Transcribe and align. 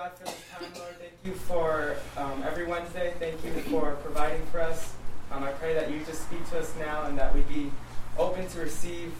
God, 0.00 0.12
for 0.16 0.24
this 0.24 0.42
time, 0.50 0.70
Lord. 0.78 0.96
Thank 0.98 1.12
you 1.24 1.34
for 1.34 1.94
um, 2.16 2.42
every 2.42 2.64
Wednesday. 2.64 3.12
Thank 3.18 3.44
you 3.44 3.52
for 3.70 3.96
providing 3.96 4.40
for 4.46 4.62
us. 4.62 4.94
Um, 5.30 5.44
I 5.44 5.52
pray 5.52 5.74
that 5.74 5.90
you 5.90 6.00
just 6.06 6.22
speak 6.22 6.48
to 6.50 6.60
us 6.60 6.72
now 6.78 7.04
and 7.04 7.18
that 7.18 7.34
we 7.34 7.42
be 7.42 7.70
open 8.16 8.48
to 8.48 8.60
receive 8.60 9.12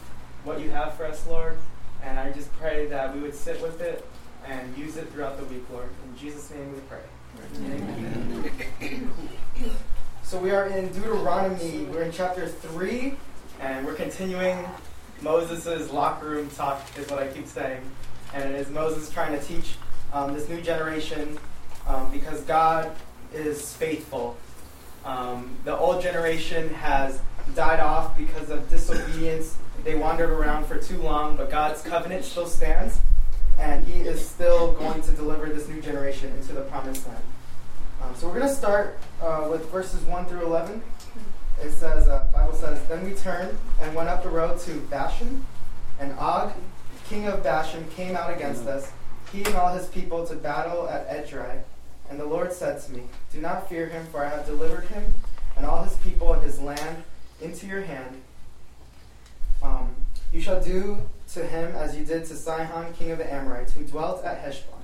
what 0.43 0.59
you 0.59 0.71
have 0.71 0.95
for 0.95 1.05
us, 1.05 1.27
Lord. 1.27 1.59
And 2.03 2.17
I 2.17 2.31
just 2.31 2.51
pray 2.53 2.87
that 2.87 3.13
we 3.13 3.21
would 3.21 3.35
sit 3.35 3.61
with 3.61 3.79
it 3.79 4.03
and 4.47 4.75
use 4.75 4.97
it 4.97 5.07
throughout 5.11 5.37
the 5.37 5.45
week, 5.53 5.63
Lord. 5.71 5.87
In 6.03 6.17
Jesus' 6.17 6.49
name 6.49 6.73
we 6.73 6.79
pray. 6.89 7.03
Amen. 7.63 9.11
So 10.23 10.39
we 10.39 10.49
are 10.49 10.65
in 10.65 10.91
Deuteronomy. 10.93 11.83
We're 11.91 12.03
in 12.03 12.11
chapter 12.11 12.47
3, 12.47 13.15
and 13.59 13.85
we're 13.85 13.93
continuing 13.93 14.65
Moses' 15.21 15.91
locker 15.91 16.29
room 16.29 16.49
talk, 16.49 16.81
is 16.97 17.07
what 17.11 17.21
I 17.21 17.27
keep 17.27 17.45
saying. 17.45 17.81
And 18.33 18.49
it 18.49 18.55
is 18.55 18.69
Moses 18.69 19.11
trying 19.11 19.37
to 19.37 19.45
teach 19.45 19.75
um, 20.13 20.33
this 20.33 20.49
new 20.49 20.61
generation 20.61 21.37
um, 21.87 22.11
because 22.11 22.41
God 22.41 22.91
is 23.33 23.73
faithful. 23.73 24.37
Um, 25.05 25.55
the 25.63 25.75
old 25.75 26.01
generation 26.01 26.69
has 26.75 27.19
died 27.55 27.79
off 27.79 28.17
because 28.17 28.49
of 28.49 28.69
disobedience. 28.69 29.57
They 29.83 29.95
wandered 29.95 30.29
around 30.29 30.65
for 30.65 30.77
too 30.77 30.97
long, 31.01 31.35
but 31.35 31.49
God's 31.49 31.81
covenant 31.81 32.23
still 32.23 32.45
stands, 32.45 32.99
and 33.57 33.85
He 33.85 34.01
is 34.01 34.25
still 34.25 34.73
going 34.73 35.01
to 35.01 35.11
deliver 35.11 35.47
this 35.47 35.67
new 35.67 35.81
generation 35.81 36.31
into 36.33 36.53
the 36.53 36.61
promised 36.61 37.07
land. 37.07 37.23
Um, 38.01 38.15
so 38.15 38.27
we're 38.27 38.35
going 38.35 38.47
to 38.47 38.53
start 38.53 38.99
uh, 39.21 39.47
with 39.49 39.69
verses 39.71 40.01
1 40.01 40.25
through 40.25 40.45
11. 40.45 40.81
It 41.61 41.71
says, 41.71 42.07
uh, 42.07 42.25
Bible 42.33 42.53
says, 42.53 42.83
Then 42.87 43.03
we 43.05 43.13
turned 43.13 43.57
and 43.81 43.95
went 43.95 44.09
up 44.09 44.23
the 44.23 44.29
road 44.29 44.59
to 44.61 44.73
Bashan, 44.81 45.45
and 45.99 46.13
Og, 46.13 46.51
king 47.07 47.27
of 47.27 47.43
Bashan, 47.43 47.87
came 47.95 48.15
out 48.15 48.33
against 48.33 48.65
us 48.65 48.91
he 49.31 49.43
and 49.43 49.55
all 49.55 49.73
his 49.73 49.87
people 49.87 50.25
to 50.27 50.35
battle 50.35 50.87
at 50.87 51.09
Edrei. 51.09 51.61
And 52.09 52.19
the 52.19 52.25
Lord 52.25 52.51
said 52.51 52.81
to 52.83 52.91
me, 52.91 53.03
Do 53.31 53.39
not 53.39 53.69
fear 53.69 53.87
him, 53.87 54.05
for 54.07 54.25
I 54.25 54.29
have 54.29 54.45
delivered 54.45 54.85
him 54.85 55.13
and 55.55 55.65
all 55.65 55.83
his 55.83 55.95
people 55.97 56.33
and 56.33 56.43
his 56.43 56.59
land 56.59 57.03
into 57.41 57.65
your 57.65 57.81
hand. 57.81 58.21
Um, 59.63 59.95
you 60.33 60.41
shall 60.41 60.61
do 60.61 61.01
to 61.33 61.45
him 61.45 61.73
as 61.75 61.95
you 61.95 62.03
did 62.03 62.25
to 62.25 62.35
Sihon, 62.35 62.93
king 62.93 63.11
of 63.11 63.17
the 63.17 63.31
Amorites, 63.31 63.73
who 63.73 63.83
dwelt 63.83 64.23
at 64.23 64.39
Heshbon. 64.39 64.79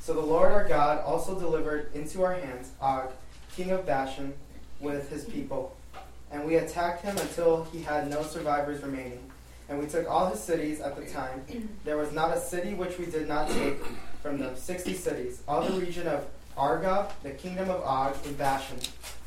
So 0.00 0.14
the 0.14 0.20
Lord 0.20 0.52
our 0.52 0.66
God 0.66 1.04
also 1.04 1.38
delivered 1.38 1.94
into 1.94 2.22
our 2.22 2.34
hands 2.34 2.70
Og, 2.80 3.10
king 3.54 3.70
of 3.70 3.86
Bashan, 3.86 4.34
with 4.80 5.10
his 5.10 5.24
people. 5.24 5.76
And 6.30 6.44
we 6.44 6.56
attacked 6.56 7.04
him 7.04 7.16
until 7.18 7.64
he 7.64 7.82
had 7.82 8.08
no 8.08 8.22
survivors 8.22 8.82
remaining. 8.82 9.31
And 9.68 9.78
we 9.78 9.86
took 9.86 10.08
all 10.08 10.28
his 10.30 10.40
cities 10.40 10.80
at 10.80 10.96
the 10.96 11.06
time. 11.06 11.44
There 11.84 11.96
was 11.96 12.12
not 12.12 12.36
a 12.36 12.40
city 12.40 12.74
which 12.74 12.98
we 12.98 13.06
did 13.06 13.28
not 13.28 13.48
take 13.48 13.78
from 14.22 14.38
the 14.38 14.54
sixty 14.56 14.94
cities. 14.94 15.42
All 15.48 15.62
the 15.62 15.80
region 15.80 16.06
of 16.06 16.26
Argob, 16.56 17.10
the 17.22 17.30
kingdom 17.30 17.70
of 17.70 17.80
Og, 17.82 18.14
in 18.26 18.34
Bashan. 18.34 18.78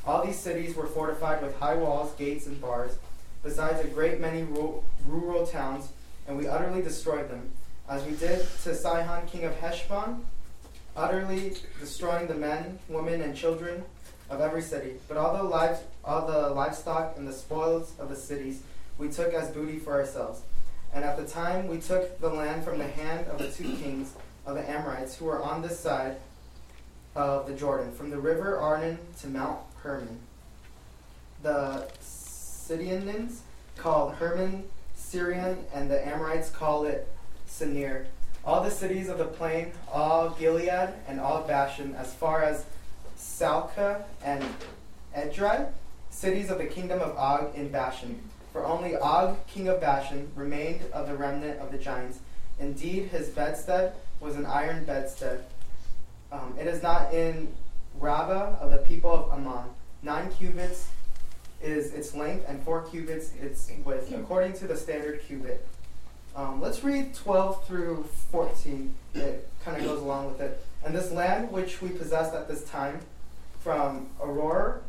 All 0.05 0.23
these 0.23 0.37
cities 0.37 0.75
were 0.75 0.85
fortified 0.85 1.41
with 1.41 1.57
high 1.57 1.75
walls, 1.75 2.13
gates, 2.13 2.45
and 2.45 2.61
bars, 2.61 2.97
besides 3.41 3.83
a 3.83 3.87
great 3.87 4.19
many 4.21 4.43
rural 5.07 5.47
towns, 5.47 5.87
and 6.27 6.37
we 6.37 6.47
utterly 6.47 6.83
destroyed 6.83 7.29
them, 7.29 7.49
as 7.89 8.05
we 8.05 8.15
did 8.15 8.45
to 8.63 8.75
Sihon, 8.75 9.25
king 9.25 9.45
of 9.45 9.55
Heshbon, 9.59 10.23
utterly 10.95 11.55
destroying 11.79 12.27
the 12.27 12.35
men, 12.35 12.77
women, 12.87 13.21
and 13.21 13.35
children 13.35 13.83
of 14.29 14.41
every 14.41 14.61
city. 14.61 14.93
But 15.07 15.17
all 15.17 15.35
the, 15.35 15.43
lives, 15.43 15.79
all 16.03 16.27
the 16.27 16.49
livestock 16.49 17.17
and 17.17 17.27
the 17.27 17.33
spoils 17.33 17.93
of 17.99 18.09
the 18.09 18.15
cities 18.15 18.61
we 18.97 19.09
took 19.09 19.33
as 19.33 19.49
booty 19.49 19.79
for 19.79 19.93
ourselves. 19.93 20.41
And 20.93 21.03
at 21.03 21.17
the 21.17 21.25
time 21.25 21.67
we 21.67 21.79
took 21.79 22.19
the 22.19 22.29
land 22.29 22.63
from 22.63 22.77
the 22.77 22.87
hand 22.87 23.27
of 23.27 23.37
the 23.37 23.49
two 23.49 23.75
kings 23.75 24.13
of 24.45 24.55
the 24.55 24.69
Amorites 24.69 25.17
who 25.17 25.25
were 25.25 25.41
on 25.41 25.61
this 25.61 25.79
side 25.79 26.17
of 27.15 27.47
the 27.47 27.53
Jordan, 27.53 27.91
from 27.91 28.09
the 28.09 28.19
river 28.19 28.57
Arnon 28.57 28.99
to 29.21 29.27
Mount 29.27 29.59
Hermon. 29.81 30.19
The 31.43 31.87
Sidonians 31.99 33.41
called 33.77 34.15
Hermon 34.15 34.65
Sirion, 34.97 35.57
and 35.73 35.89
the 35.89 36.05
Amorites 36.07 36.49
call 36.49 36.85
it 36.85 37.07
Sinir. 37.47 38.05
All 38.43 38.63
the 38.63 38.71
cities 38.71 39.09
of 39.09 39.17
the 39.17 39.25
plain, 39.25 39.71
all 39.91 40.29
Gilead 40.31 40.93
and 41.07 41.19
all 41.19 41.41
Bashan, 41.43 41.95
as 41.95 42.13
far 42.13 42.43
as 42.43 42.65
Salcah 43.15 44.05
and 44.23 44.43
Edrei, 45.15 45.69
cities 46.09 46.49
of 46.49 46.57
the 46.57 46.65
kingdom 46.65 46.99
of 46.99 47.15
Og 47.17 47.55
in 47.55 47.69
Bashan 47.69 48.19
for 48.55 48.65
only 48.65 48.95
Og, 48.95 49.35
king 49.47 49.67
of 49.67 49.81
Bashan, 49.81 50.31
remained 50.33 50.79
of 50.93 51.09
the 51.09 51.13
remnant 51.13 51.59
of 51.59 51.73
the 51.73 51.77
giants. 51.77 52.19
Indeed, 52.57 53.09
his 53.09 53.27
bedstead 53.27 53.95
was 54.21 54.37
an 54.37 54.45
iron 54.45 54.85
bedstead. 54.85 55.43
Um, 56.31 56.55
it 56.57 56.65
is 56.65 56.81
not 56.81 57.13
in 57.13 57.53
Rabbah 57.99 58.59
of 58.61 58.71
the 58.71 58.77
people 58.77 59.11
of 59.11 59.37
Ammon. 59.37 59.65
Nine 60.03 60.31
cubits 60.31 60.87
is 61.61 61.91
its 61.91 62.15
length, 62.15 62.45
and 62.47 62.63
four 62.63 62.83
cubits 62.83 63.33
its 63.41 63.69
width, 63.83 64.13
according 64.13 64.53
to 64.53 64.67
the 64.67 64.77
standard 64.77 65.21
cubit. 65.27 65.67
Um, 66.33 66.61
let's 66.61 66.81
read 66.81 67.13
12 67.13 67.67
through 67.67 68.05
14. 68.31 68.95
It 69.15 69.49
kind 69.65 69.75
of 69.75 69.83
goes 69.83 69.99
along 69.99 70.27
with 70.27 70.39
it. 70.39 70.63
And 70.85 70.95
this 70.95 71.11
land 71.11 71.51
which 71.51 71.81
we 71.81 71.89
possessed 71.89 72.33
at 72.33 72.47
this 72.47 72.63
time, 72.63 73.01
from 73.59 74.11
Aroer, 74.21 74.79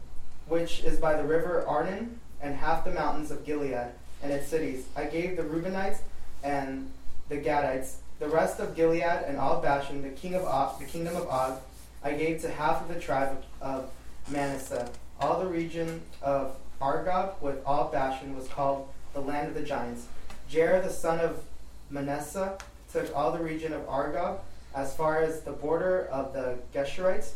which 0.46 0.84
is 0.84 1.00
by 1.00 1.20
the 1.20 1.24
river 1.24 1.66
Arnon, 1.66 2.20
and 2.40 2.56
half 2.56 2.84
the 2.84 2.90
mountains 2.90 3.30
of 3.30 3.44
Gilead 3.44 3.88
and 4.22 4.32
its 4.32 4.48
cities. 4.48 4.86
I 4.96 5.04
gave 5.04 5.36
the 5.36 5.42
Reubenites 5.42 5.98
and 6.42 6.90
the 7.28 7.36
Gadites, 7.36 7.96
the 8.18 8.28
rest 8.28 8.60
of 8.60 8.74
Gilead 8.74 9.24
and 9.26 9.38
all 9.38 9.60
Bashan, 9.60 10.02
the 10.02 10.10
king 10.10 10.34
of 10.34 10.44
Og, 10.44 10.78
the 10.78 10.84
kingdom 10.84 11.16
of 11.16 11.26
Og, 11.28 11.58
I 12.02 12.12
gave 12.12 12.40
to 12.42 12.50
half 12.50 12.82
of 12.82 12.88
the 12.88 13.00
tribe 13.00 13.42
of 13.60 13.90
Manasseh. 14.30 14.88
All 15.20 15.40
the 15.40 15.46
region 15.46 16.02
of 16.22 16.56
Argob 16.80 17.40
with 17.40 17.64
all 17.64 17.88
Bashan 17.88 18.36
was 18.36 18.48
called 18.48 18.88
the 19.12 19.20
land 19.20 19.48
of 19.48 19.54
the 19.54 19.62
giants. 19.62 20.06
Jair, 20.50 20.82
the 20.82 20.90
son 20.90 21.20
of 21.20 21.42
Manasseh, 21.90 22.58
took 22.92 23.14
all 23.16 23.32
the 23.32 23.42
region 23.42 23.72
of 23.72 23.86
Argob 23.88 24.38
as 24.74 24.94
far 24.94 25.22
as 25.22 25.40
the 25.40 25.52
border 25.52 26.06
of 26.12 26.32
the 26.32 26.58
Geshurites 26.74 27.32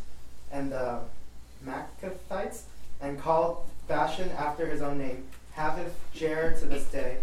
and 0.52 0.70
the 0.70 1.00
Maachathites, 1.66 2.62
and 3.00 3.18
called 3.18 3.66
Bashan 3.90 4.30
after 4.38 4.66
his 4.66 4.80
own 4.80 4.98
name, 4.98 5.24
Havoth 5.56 5.90
Jair 6.14 6.58
to 6.60 6.64
this 6.64 6.84
day. 6.84 7.16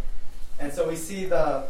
And 0.59 0.71
so 0.71 0.87
we 0.87 0.97
see 0.97 1.25
the 1.25 1.67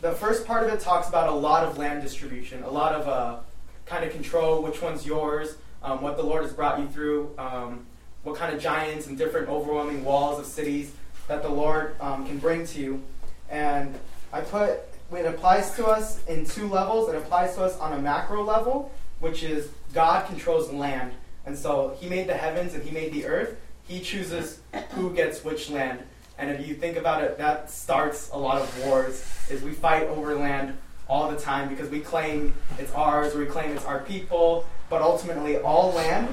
the 0.00 0.12
first 0.12 0.46
part 0.46 0.66
of 0.66 0.72
it 0.72 0.80
talks 0.80 1.08
about 1.08 1.28
a 1.28 1.34
lot 1.34 1.62
of 1.62 1.76
land 1.76 2.02
distribution, 2.02 2.62
a 2.62 2.70
lot 2.70 2.94
of 2.94 3.06
uh, 3.06 3.36
kind 3.84 4.02
of 4.02 4.12
control, 4.12 4.62
which 4.62 4.80
one's 4.80 5.04
yours, 5.04 5.56
um, 5.82 6.00
what 6.00 6.16
the 6.16 6.22
Lord 6.22 6.42
has 6.42 6.54
brought 6.54 6.78
you 6.78 6.86
through, 6.88 7.34
um, 7.36 7.84
what 8.22 8.36
kind 8.36 8.54
of 8.54 8.62
giants 8.62 9.08
and 9.08 9.18
different 9.18 9.50
overwhelming 9.50 10.04
walls 10.04 10.38
of 10.40 10.46
cities 10.46 10.92
that 11.28 11.42
the 11.42 11.50
Lord 11.50 12.00
um, 12.00 12.26
can 12.26 12.38
bring 12.38 12.66
to 12.68 12.80
you. 12.80 13.02
And 13.50 13.94
I 14.32 14.40
put 14.40 14.80
it 15.12 15.26
applies 15.26 15.74
to 15.74 15.86
us 15.86 16.24
in 16.26 16.46
two 16.46 16.66
levels. 16.66 17.10
It 17.10 17.16
applies 17.16 17.56
to 17.56 17.64
us 17.64 17.76
on 17.78 17.92
a 17.92 17.98
macro 17.98 18.42
level, 18.42 18.90
which 19.18 19.42
is 19.42 19.68
God 19.92 20.26
controls 20.26 20.72
land. 20.72 21.12
And 21.44 21.58
so 21.58 21.96
he 22.00 22.08
made 22.08 22.26
the 22.26 22.34
heavens 22.34 22.72
and 22.74 22.82
he 22.82 22.90
made 22.90 23.12
the 23.12 23.26
earth. 23.26 23.56
He 23.90 23.98
chooses 23.98 24.60
who 24.90 25.12
gets 25.12 25.42
which 25.42 25.68
land. 25.68 26.04
And 26.38 26.48
if 26.48 26.64
you 26.64 26.76
think 26.76 26.96
about 26.96 27.24
it, 27.24 27.36
that 27.38 27.68
starts 27.68 28.30
a 28.32 28.38
lot 28.38 28.62
of 28.62 28.84
wars. 28.84 29.26
Is 29.50 29.62
we 29.62 29.72
fight 29.72 30.04
over 30.04 30.36
land 30.36 30.78
all 31.08 31.28
the 31.28 31.36
time 31.36 31.68
because 31.68 31.88
we 31.88 31.98
claim 31.98 32.54
it's 32.78 32.92
ours, 32.92 33.34
we 33.34 33.46
claim 33.46 33.72
it's 33.72 33.84
our 33.84 33.98
people. 33.98 34.64
But 34.88 35.02
ultimately, 35.02 35.58
all 35.58 35.92
land 35.92 36.28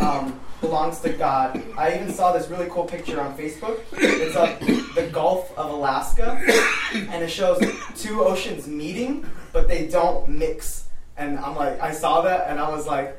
um, 0.00 0.40
belongs 0.60 0.98
to 1.02 1.10
God. 1.10 1.62
I 1.78 1.94
even 1.94 2.12
saw 2.12 2.32
this 2.32 2.48
really 2.48 2.68
cool 2.70 2.84
picture 2.84 3.20
on 3.20 3.38
Facebook. 3.38 3.78
It's 3.92 4.34
of 4.34 4.94
the 4.96 5.08
Gulf 5.12 5.56
of 5.56 5.70
Alaska, 5.70 6.40
and 6.92 7.22
it 7.22 7.30
shows 7.30 7.60
two 7.96 8.24
oceans 8.24 8.66
meeting, 8.66 9.24
but 9.52 9.68
they 9.68 9.86
don't 9.86 10.28
mix. 10.28 10.88
And 11.16 11.38
I'm 11.38 11.54
like, 11.54 11.80
I 11.80 11.92
saw 11.92 12.22
that, 12.22 12.48
and 12.48 12.58
I 12.58 12.68
was 12.68 12.84
like, 12.84 13.16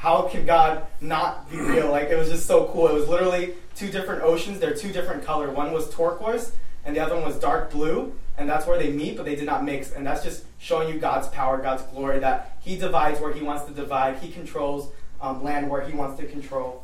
how 0.00 0.22
can 0.22 0.46
God 0.46 0.86
not 1.02 1.50
be 1.50 1.58
real? 1.58 1.90
Like 1.90 2.08
it 2.08 2.16
was 2.16 2.30
just 2.30 2.46
so 2.46 2.70
cool. 2.72 2.88
It 2.88 2.94
was 2.94 3.06
literally 3.06 3.52
two 3.76 3.90
different 3.90 4.22
oceans. 4.22 4.58
They're 4.58 4.74
two 4.74 4.92
different 4.92 5.24
color. 5.26 5.50
One 5.50 5.72
was 5.72 5.94
turquoise 5.94 6.52
and 6.86 6.96
the 6.96 7.00
other 7.00 7.16
one 7.16 7.24
was 7.26 7.38
dark 7.38 7.70
blue, 7.70 8.14
and 8.38 8.48
that's 8.48 8.66
where 8.66 8.78
they 8.78 8.90
meet, 8.90 9.18
but 9.18 9.26
they 9.26 9.36
did 9.36 9.44
not 9.44 9.62
mix. 9.62 9.92
And 9.92 10.06
that's 10.06 10.24
just 10.24 10.44
showing 10.58 10.88
you 10.88 10.98
God's 10.98 11.28
power, 11.28 11.58
God's 11.58 11.82
glory. 11.82 12.18
That 12.18 12.56
He 12.60 12.78
divides 12.78 13.20
where 13.20 13.30
He 13.30 13.42
wants 13.42 13.64
to 13.64 13.72
divide. 13.72 14.16
He 14.20 14.30
controls 14.30 14.90
um, 15.20 15.44
land 15.44 15.68
where 15.68 15.82
He 15.82 15.92
wants 15.92 16.18
to 16.18 16.26
control, 16.26 16.82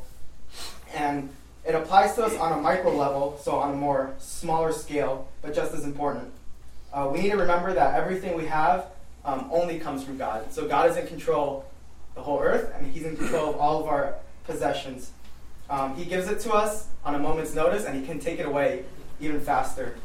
and 0.93 1.29
it 1.65 1.73
applies 1.73 2.13
to 2.15 2.23
us 2.23 2.35
on 2.35 2.53
a 2.53 2.61
micro 2.61 2.95
level, 2.95 3.39
so 3.41 3.55
on 3.55 3.73
a 3.73 3.75
more 3.75 4.13
smaller 4.19 4.71
scale, 4.71 5.27
but 5.41 5.55
just 5.55 5.73
as 5.73 5.85
important. 5.85 6.31
Uh, 6.93 7.09
we 7.11 7.19
need 7.19 7.31
to 7.31 7.37
remember 7.37 7.73
that 7.73 7.95
everything 7.95 8.37
we 8.37 8.45
have 8.45 8.85
um, 9.25 9.49
only 9.51 9.79
comes 9.79 10.03
from 10.03 10.19
God. 10.19 10.53
So 10.53 10.67
God 10.67 10.89
is 10.91 10.97
in 10.97 11.07
control 11.07 11.65
the 12.17 12.23
whole 12.23 12.41
earth, 12.41 12.73
and 12.75 12.91
He's 12.91 13.03
in 13.03 13.15
control 13.15 13.51
of 13.51 13.57
all 13.57 13.79
of 13.79 13.87
our 13.87 14.15
possessions. 14.43 15.11
Um, 15.69 15.95
he 15.95 16.03
gives 16.03 16.27
it 16.27 16.39
to 16.41 16.51
us 16.51 16.87
on 17.05 17.15
a 17.15 17.19
moment's 17.19 17.53
notice, 17.53 17.85
and 17.85 17.97
He 17.97 18.05
can 18.05 18.19
take 18.19 18.39
it 18.39 18.45
away 18.45 18.83
even 19.21 19.39
faster. 19.39 19.95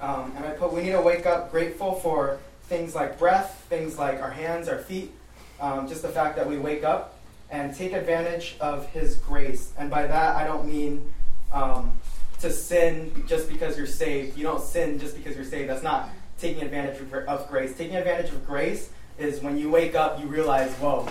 Um, 0.00 0.32
and 0.36 0.44
I 0.44 0.50
put, 0.50 0.72
we 0.72 0.82
need 0.82 0.92
to 0.92 1.00
wake 1.00 1.24
up 1.24 1.50
grateful 1.50 1.94
for 1.94 2.38
things 2.64 2.94
like 2.94 3.18
breath, 3.18 3.64
things 3.68 3.98
like 3.98 4.20
our 4.20 4.30
hands, 4.30 4.68
our 4.68 4.78
feet, 4.78 5.12
um, 5.60 5.88
just 5.88 6.02
the 6.02 6.08
fact 6.08 6.36
that 6.36 6.48
we 6.48 6.58
wake 6.58 6.82
up 6.82 7.18
and 7.50 7.74
take 7.74 7.92
advantage 7.92 8.56
of 8.60 8.88
His 8.88 9.14
grace. 9.16 9.72
And 9.78 9.90
by 9.90 10.06
that, 10.06 10.36
I 10.36 10.44
don't 10.44 10.66
mean 10.66 11.12
um, 11.52 11.92
to 12.40 12.50
sin 12.50 13.24
just 13.28 13.48
because 13.48 13.78
you're 13.78 13.86
saved. 13.86 14.36
You 14.36 14.42
don't 14.42 14.62
sin 14.62 14.98
just 14.98 15.16
because 15.16 15.36
you're 15.36 15.44
saved. 15.44 15.70
That's 15.70 15.84
not 15.84 16.10
taking 16.40 16.64
advantage 16.64 17.00
of, 17.00 17.14
of 17.14 17.48
grace. 17.48 17.76
Taking 17.76 17.94
advantage 17.94 18.30
of 18.32 18.44
grace 18.44 18.90
is 19.18 19.40
when 19.40 19.56
you 19.58 19.70
wake 19.70 19.94
up, 19.94 20.20
you 20.20 20.26
realize, 20.26 20.72
whoa, 20.74 21.08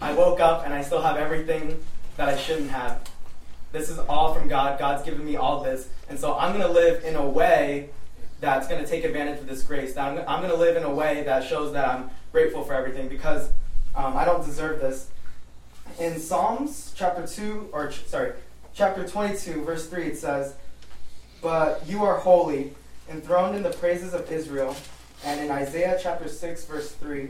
I 0.00 0.12
woke 0.12 0.40
up 0.40 0.64
and 0.64 0.74
I 0.74 0.82
still 0.82 1.00
have 1.00 1.16
everything 1.16 1.82
that 2.16 2.28
I 2.28 2.36
shouldn't 2.36 2.70
have. 2.70 3.00
This 3.72 3.88
is 3.88 3.98
all 3.98 4.34
from 4.34 4.48
God. 4.48 4.78
God's 4.78 5.04
given 5.04 5.24
me 5.24 5.36
all 5.36 5.62
this. 5.62 5.88
And 6.08 6.18
so 6.18 6.36
I'm 6.36 6.56
going 6.56 6.66
to 6.66 6.72
live 6.72 7.04
in 7.04 7.14
a 7.14 7.26
way 7.26 7.90
that's 8.40 8.66
going 8.66 8.82
to 8.82 8.88
take 8.88 9.04
advantage 9.04 9.40
of 9.40 9.46
this 9.46 9.62
grace. 9.62 9.94
That 9.94 10.08
I'm, 10.08 10.18
I'm 10.28 10.40
going 10.40 10.52
to 10.52 10.58
live 10.58 10.76
in 10.76 10.82
a 10.82 10.92
way 10.92 11.22
that 11.24 11.44
shows 11.44 11.72
that 11.72 11.86
I'm 11.86 12.10
grateful 12.32 12.64
for 12.64 12.74
everything 12.74 13.08
because 13.08 13.50
um, 13.94 14.16
I 14.16 14.24
don't 14.24 14.44
deserve 14.44 14.80
this. 14.80 15.10
In 15.98 16.18
Psalms 16.18 16.92
chapter 16.96 17.26
2, 17.26 17.70
or 17.72 17.90
ch- 17.90 18.06
sorry, 18.06 18.32
chapter 18.74 19.06
22, 19.06 19.64
verse 19.64 19.88
3, 19.88 20.04
it 20.04 20.18
says, 20.18 20.54
But 21.42 21.82
you 21.86 22.04
are 22.04 22.16
holy, 22.18 22.74
enthroned 23.08 23.56
in 23.56 23.62
the 23.62 23.70
praises 23.70 24.14
of 24.14 24.30
Israel. 24.32 24.74
And 25.24 25.40
in 25.40 25.50
Isaiah 25.50 25.98
chapter 26.02 26.28
6, 26.28 26.64
verse 26.64 26.92
3, 26.92 27.28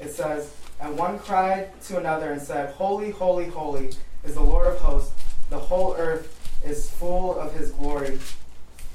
it 0.00 0.10
says, 0.10 0.54
And 0.80 0.96
one 0.96 1.18
cried 1.18 1.80
to 1.84 1.98
another 1.98 2.32
and 2.32 2.40
said, 2.40 2.74
Holy, 2.74 3.10
holy, 3.10 3.46
holy 3.46 3.90
is 4.24 4.34
the 4.34 4.42
Lord 4.42 4.66
of 4.66 4.78
hosts. 4.78 5.12
The 5.50 5.58
whole 5.58 5.94
earth 5.96 6.34
is 6.64 6.90
full 6.90 7.38
of 7.38 7.54
his 7.54 7.70
glory. 7.72 8.18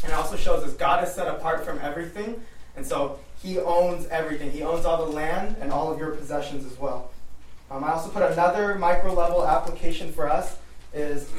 And 0.03 0.11
it 0.11 0.13
also 0.13 0.35
shows 0.35 0.63
us 0.63 0.73
God 0.73 1.03
is 1.03 1.13
set 1.13 1.27
apart 1.27 1.65
from 1.65 1.79
everything. 1.79 2.41
And 2.75 2.85
so 2.85 3.19
he 3.41 3.59
owns 3.59 4.07
everything. 4.07 4.51
He 4.51 4.63
owns 4.63 4.85
all 4.85 5.05
the 5.05 5.11
land 5.11 5.57
and 5.61 5.71
all 5.71 5.91
of 5.91 5.99
your 5.99 6.11
possessions 6.11 6.65
as 6.65 6.77
well. 6.79 7.11
Um, 7.69 7.83
I 7.83 7.91
also 7.91 8.09
put 8.09 8.23
another 8.23 8.75
micro 8.75 9.13
level 9.13 9.45
application 9.45 10.11
for 10.11 10.29
us 10.29 10.57
is 10.93 11.29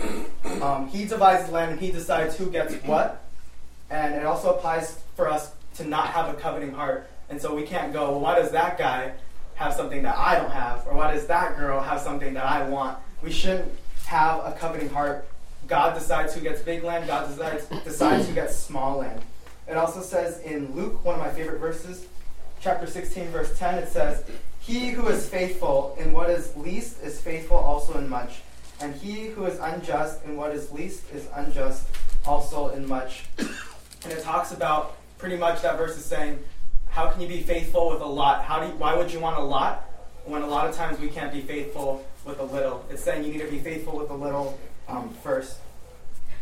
um, 0.62 0.88
he 0.88 1.04
divides 1.04 1.46
the 1.46 1.52
land 1.52 1.72
and 1.72 1.80
he 1.80 1.90
decides 1.90 2.36
who 2.36 2.50
gets 2.50 2.74
what. 2.84 3.24
And 3.90 4.14
it 4.14 4.24
also 4.24 4.54
applies 4.54 5.00
for 5.16 5.28
us 5.28 5.52
to 5.74 5.84
not 5.84 6.08
have 6.08 6.28
a 6.28 6.34
coveting 6.34 6.72
heart. 6.72 7.08
And 7.28 7.40
so 7.40 7.54
we 7.54 7.62
can't 7.62 7.92
go, 7.92 8.10
well, 8.10 8.20
why 8.20 8.38
does 8.38 8.50
that 8.52 8.78
guy 8.78 9.12
have 9.54 9.72
something 9.74 10.02
that 10.02 10.16
I 10.16 10.36
don't 10.38 10.50
have? 10.50 10.86
Or 10.86 10.94
why 10.94 11.12
does 11.12 11.26
that 11.26 11.56
girl 11.56 11.80
have 11.80 12.00
something 12.00 12.34
that 12.34 12.44
I 12.44 12.68
want? 12.68 12.98
We 13.22 13.30
shouldn't 13.30 13.72
have 14.06 14.40
a 14.44 14.52
coveting 14.52 14.90
heart. 14.90 15.26
God 15.66 15.94
decides 15.94 16.34
who 16.34 16.40
gets 16.40 16.60
big 16.60 16.84
land, 16.84 17.06
God 17.06 17.28
decides, 17.28 17.66
decides 17.84 18.28
who 18.28 18.34
gets 18.34 18.56
small 18.56 18.98
land. 18.98 19.20
It 19.66 19.76
also 19.76 20.02
says 20.02 20.40
in 20.40 20.74
Luke, 20.74 21.04
one 21.04 21.14
of 21.14 21.20
my 21.20 21.30
favorite 21.30 21.58
verses, 21.58 22.06
chapter 22.60 22.86
16, 22.86 23.28
verse 23.28 23.58
10, 23.58 23.78
it 23.78 23.88
says, 23.88 24.24
He 24.60 24.90
who 24.90 25.08
is 25.08 25.28
faithful 25.28 25.96
in 25.98 26.12
what 26.12 26.28
is 26.28 26.54
least 26.56 27.02
is 27.02 27.20
faithful 27.20 27.56
also 27.56 27.98
in 27.98 28.08
much. 28.08 28.42
And 28.80 28.94
he 28.94 29.26
who 29.28 29.46
is 29.46 29.58
unjust 29.58 30.22
in 30.24 30.36
what 30.36 30.52
is 30.52 30.70
least 30.70 31.04
is 31.14 31.26
unjust 31.34 31.86
also 32.26 32.68
in 32.70 32.86
much. 32.86 33.24
And 33.38 34.12
it 34.12 34.22
talks 34.22 34.52
about 34.52 34.96
pretty 35.24 35.38
much 35.38 35.62
that 35.62 35.78
verse 35.78 35.96
is 35.96 36.04
saying, 36.04 36.38
how 36.90 37.08
can 37.08 37.18
you 37.22 37.26
be 37.26 37.40
faithful 37.40 37.88
with 37.88 38.02
a 38.02 38.06
lot? 38.06 38.44
How 38.44 38.60
do 38.60 38.66
you, 38.66 38.74
why 38.74 38.94
would 38.94 39.10
you 39.10 39.20
want 39.20 39.38
a 39.38 39.42
lot 39.42 39.88
when 40.26 40.42
a 40.42 40.46
lot 40.46 40.68
of 40.68 40.76
times 40.76 41.00
we 41.00 41.08
can't 41.08 41.32
be 41.32 41.40
faithful 41.40 42.06
with 42.26 42.38
a 42.40 42.44
little? 42.44 42.84
It's 42.90 43.02
saying 43.02 43.24
you 43.24 43.32
need 43.32 43.40
to 43.40 43.50
be 43.50 43.58
faithful 43.58 43.96
with 43.96 44.10
a 44.10 44.14
little 44.14 44.58
um, 44.86 45.08
first. 45.22 45.60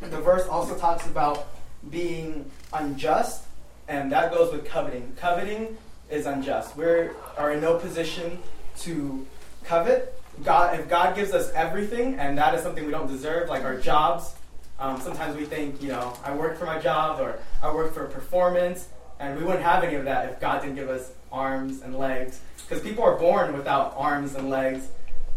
The 0.01 0.21
verse 0.21 0.49
also 0.49 0.77
talks 0.77 1.07
about 1.07 1.47
being 1.91 2.51
unjust, 2.73 3.45
and 3.87 4.11
that 4.11 4.33
goes 4.33 4.53
with 4.53 4.65
coveting. 4.65 5.13
Coveting 5.17 5.79
is 6.11 6.27
unjust. 6.27 6.77
We 6.77 6.85
are 6.85 7.53
in 7.53 7.61
no 7.61 7.79
position 7.79 8.41
to 8.81 9.25
covet. 9.63 10.21
God, 10.43 10.81
if 10.81 10.89
God 10.89 11.15
gives 11.15 11.33
us 11.33 11.53
everything, 11.53 12.17
and 12.19 12.37
that 12.37 12.53
is 12.57 12.65
something 12.65 12.85
we 12.85 12.91
don't 12.91 13.07
deserve, 13.07 13.49
like 13.49 13.63
our 13.63 13.77
jobs, 13.77 14.35
um, 14.83 15.01
sometimes 15.01 15.37
we 15.37 15.45
think, 15.45 15.81
you 15.81 15.91
know, 15.91 16.13
I 16.25 16.35
work 16.35 16.59
for 16.59 16.65
my 16.65 16.77
job 16.81 17.21
or 17.21 17.39
I 17.63 17.73
work 17.73 17.95
for 17.95 18.05
performance, 18.07 18.89
and 19.21 19.39
we 19.39 19.45
wouldn't 19.45 19.63
have 19.63 19.85
any 19.85 19.95
of 19.95 20.05
that 20.07 20.29
if 20.29 20.41
God 20.41 20.61
didn't 20.61 20.75
give 20.75 20.89
us 20.89 21.13
arms 21.31 21.83
and 21.83 21.97
legs. 21.97 22.41
Because 22.57 22.83
people 22.83 23.05
are 23.05 23.17
born 23.17 23.57
without 23.57 23.95
arms 23.97 24.35
and 24.35 24.51
legs 24.51 24.89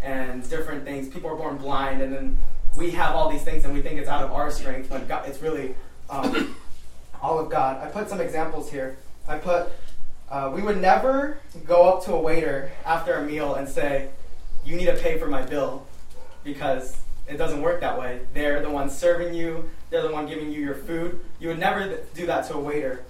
and 0.02 0.48
different 0.50 0.84
things. 0.84 1.10
People 1.10 1.30
are 1.30 1.36
born 1.36 1.58
blind, 1.58 2.02
and 2.02 2.12
then 2.12 2.40
we 2.76 2.90
have 2.92 3.14
all 3.16 3.30
these 3.30 3.44
things 3.44 3.64
and 3.66 3.74
we 3.74 3.84
think 3.84 4.00
it's 4.00 4.10
out 4.10 4.24
of 4.24 4.32
our 4.32 4.50
strength 4.50 4.90
when 4.90 5.06
God, 5.06 5.30
it's 5.30 5.42
really 5.44 5.76
um, 6.10 6.56
all 7.22 7.38
of 7.38 7.52
God. 7.52 7.82
I 7.84 7.90
put 7.92 8.10
some 8.10 8.20
examples 8.20 8.72
here. 8.72 8.98
I 9.28 9.38
put, 9.38 9.72
uh, 10.30 10.52
we 10.54 10.64
would 10.64 10.82
never 10.82 11.38
go 11.68 11.84
up 11.84 12.04
to 12.06 12.14
a 12.14 12.20
waiter 12.20 12.72
after 12.84 13.14
a 13.14 13.24
meal 13.24 13.54
and 13.54 13.70
say, 13.70 14.10
you 14.66 14.76
need 14.76 14.88
to 14.88 14.96
pay 14.96 15.20
for 15.20 15.28
my 15.28 15.44
bill 15.44 15.86
because 16.44 16.98
it 17.28 17.38
doesn't 17.38 17.62
work 17.62 17.82
that 17.82 17.98
way. 18.00 18.22
They're 18.34 18.62
the 18.62 18.70
ones 18.70 18.96
serving 18.96 19.34
you, 19.34 19.70
they're 19.90 20.04
the 20.04 20.12
one 20.12 20.28
giving 20.28 20.52
you 20.52 20.62
your 20.62 20.76
food. 20.76 21.20
You 21.40 21.50
would 21.50 21.60
never 21.60 22.00
do 22.14 22.26
that 22.28 22.48
to 22.48 22.56
a 22.56 22.60
waiter. 22.60 23.04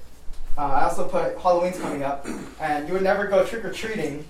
Uh, 0.58 0.62
I 0.62 0.84
also 0.86 1.08
put 1.08 1.38
Halloween's 1.38 1.78
coming 1.78 2.04
up, 2.04 2.26
and 2.62 2.88
you 2.88 2.94
would 2.94 3.04
never 3.04 3.28
go 3.28 3.46
trick 3.46 3.66
or 3.66 3.74
treating, 3.74 4.26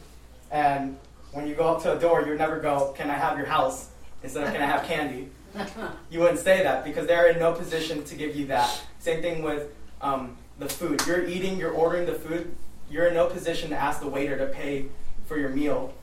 and 0.52 0.98
when 1.34 1.48
you 1.48 1.54
go 1.54 1.68
up 1.68 1.84
to 1.84 1.96
a 1.96 2.00
door, 2.00 2.22
you 2.22 2.30
would 2.30 2.40
never 2.40 2.60
go, 2.60 2.94
Can 2.98 3.10
I 3.10 3.16
have 3.16 3.38
your 3.38 3.48
house? 3.48 3.90
instead 4.24 4.46
of 4.48 4.54
Can 4.54 4.62
I 4.62 4.66
have 4.66 4.84
candy? 4.86 5.30
You 6.10 6.20
wouldn't 6.20 6.40
say 6.40 6.64
that 6.64 6.84
because 6.84 7.08
they're 7.08 7.30
in 7.30 7.40
no 7.40 7.54
position 7.54 8.04
to 8.06 8.16
give 8.16 8.36
you 8.36 8.48
that. 8.48 8.82
Same 9.00 9.22
thing 9.22 9.42
with 9.44 9.70
um, 10.02 10.38
the 10.60 10.68
food. 10.68 11.02
You're 11.08 11.26
eating, 11.26 11.58
you're 11.58 11.72
ordering 11.72 12.06
the 12.06 12.14
food, 12.14 12.56
you're 12.90 13.08
in 13.08 13.14
no 13.14 13.28
position 13.28 13.70
to 13.72 13.76
ask 13.76 14.00
the 14.00 14.08
waiter 14.08 14.38
to 14.38 14.46
pay 14.48 14.86
for 15.26 15.38
your 15.38 15.50
meal. 15.50 15.94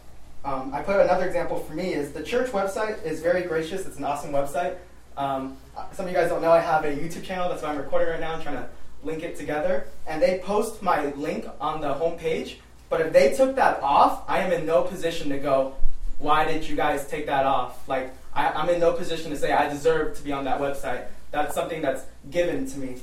Um, 0.44 0.74
I 0.74 0.82
put 0.82 0.98
another 0.98 1.26
example 1.26 1.58
for 1.58 1.74
me 1.74 1.94
is 1.94 2.12
the 2.12 2.22
church 2.22 2.50
website 2.50 3.04
is 3.04 3.20
very 3.20 3.42
gracious. 3.42 3.86
It's 3.86 3.98
an 3.98 4.04
awesome 4.04 4.32
website. 4.32 4.76
Um, 5.16 5.56
some 5.92 6.06
of 6.06 6.10
you 6.10 6.16
guys 6.16 6.30
don't 6.30 6.42
know 6.42 6.50
I 6.50 6.60
have 6.60 6.84
a 6.84 6.94
YouTube 6.94 7.22
channel. 7.22 7.48
That's 7.48 7.62
why 7.62 7.70
I'm 7.70 7.78
recording 7.78 8.08
right 8.08 8.20
now. 8.20 8.34
I'm 8.34 8.42
trying 8.42 8.56
to 8.56 8.68
link 9.04 9.22
it 9.22 9.36
together. 9.36 9.86
And 10.06 10.20
they 10.20 10.40
post 10.44 10.82
my 10.82 11.06
link 11.12 11.46
on 11.60 11.80
the 11.80 11.94
homepage. 11.94 12.56
But 12.88 13.00
if 13.00 13.12
they 13.12 13.34
took 13.34 13.54
that 13.56 13.82
off, 13.82 14.24
I 14.28 14.40
am 14.40 14.52
in 14.52 14.66
no 14.66 14.82
position 14.82 15.30
to 15.30 15.38
go, 15.38 15.74
why 16.18 16.44
did 16.44 16.68
you 16.68 16.76
guys 16.76 17.06
take 17.06 17.26
that 17.26 17.46
off? 17.46 17.88
Like, 17.88 18.12
I, 18.34 18.60
am 18.60 18.68
in 18.68 18.80
no 18.80 18.92
position 18.92 19.30
to 19.30 19.36
say 19.36 19.52
I 19.52 19.68
deserve 19.68 20.16
to 20.16 20.22
be 20.22 20.32
on 20.32 20.44
that 20.44 20.60
website. 20.60 21.06
That's 21.30 21.54
something 21.54 21.82
that's 21.82 22.04
given 22.30 22.66
to 22.66 22.78
me. 22.78 22.96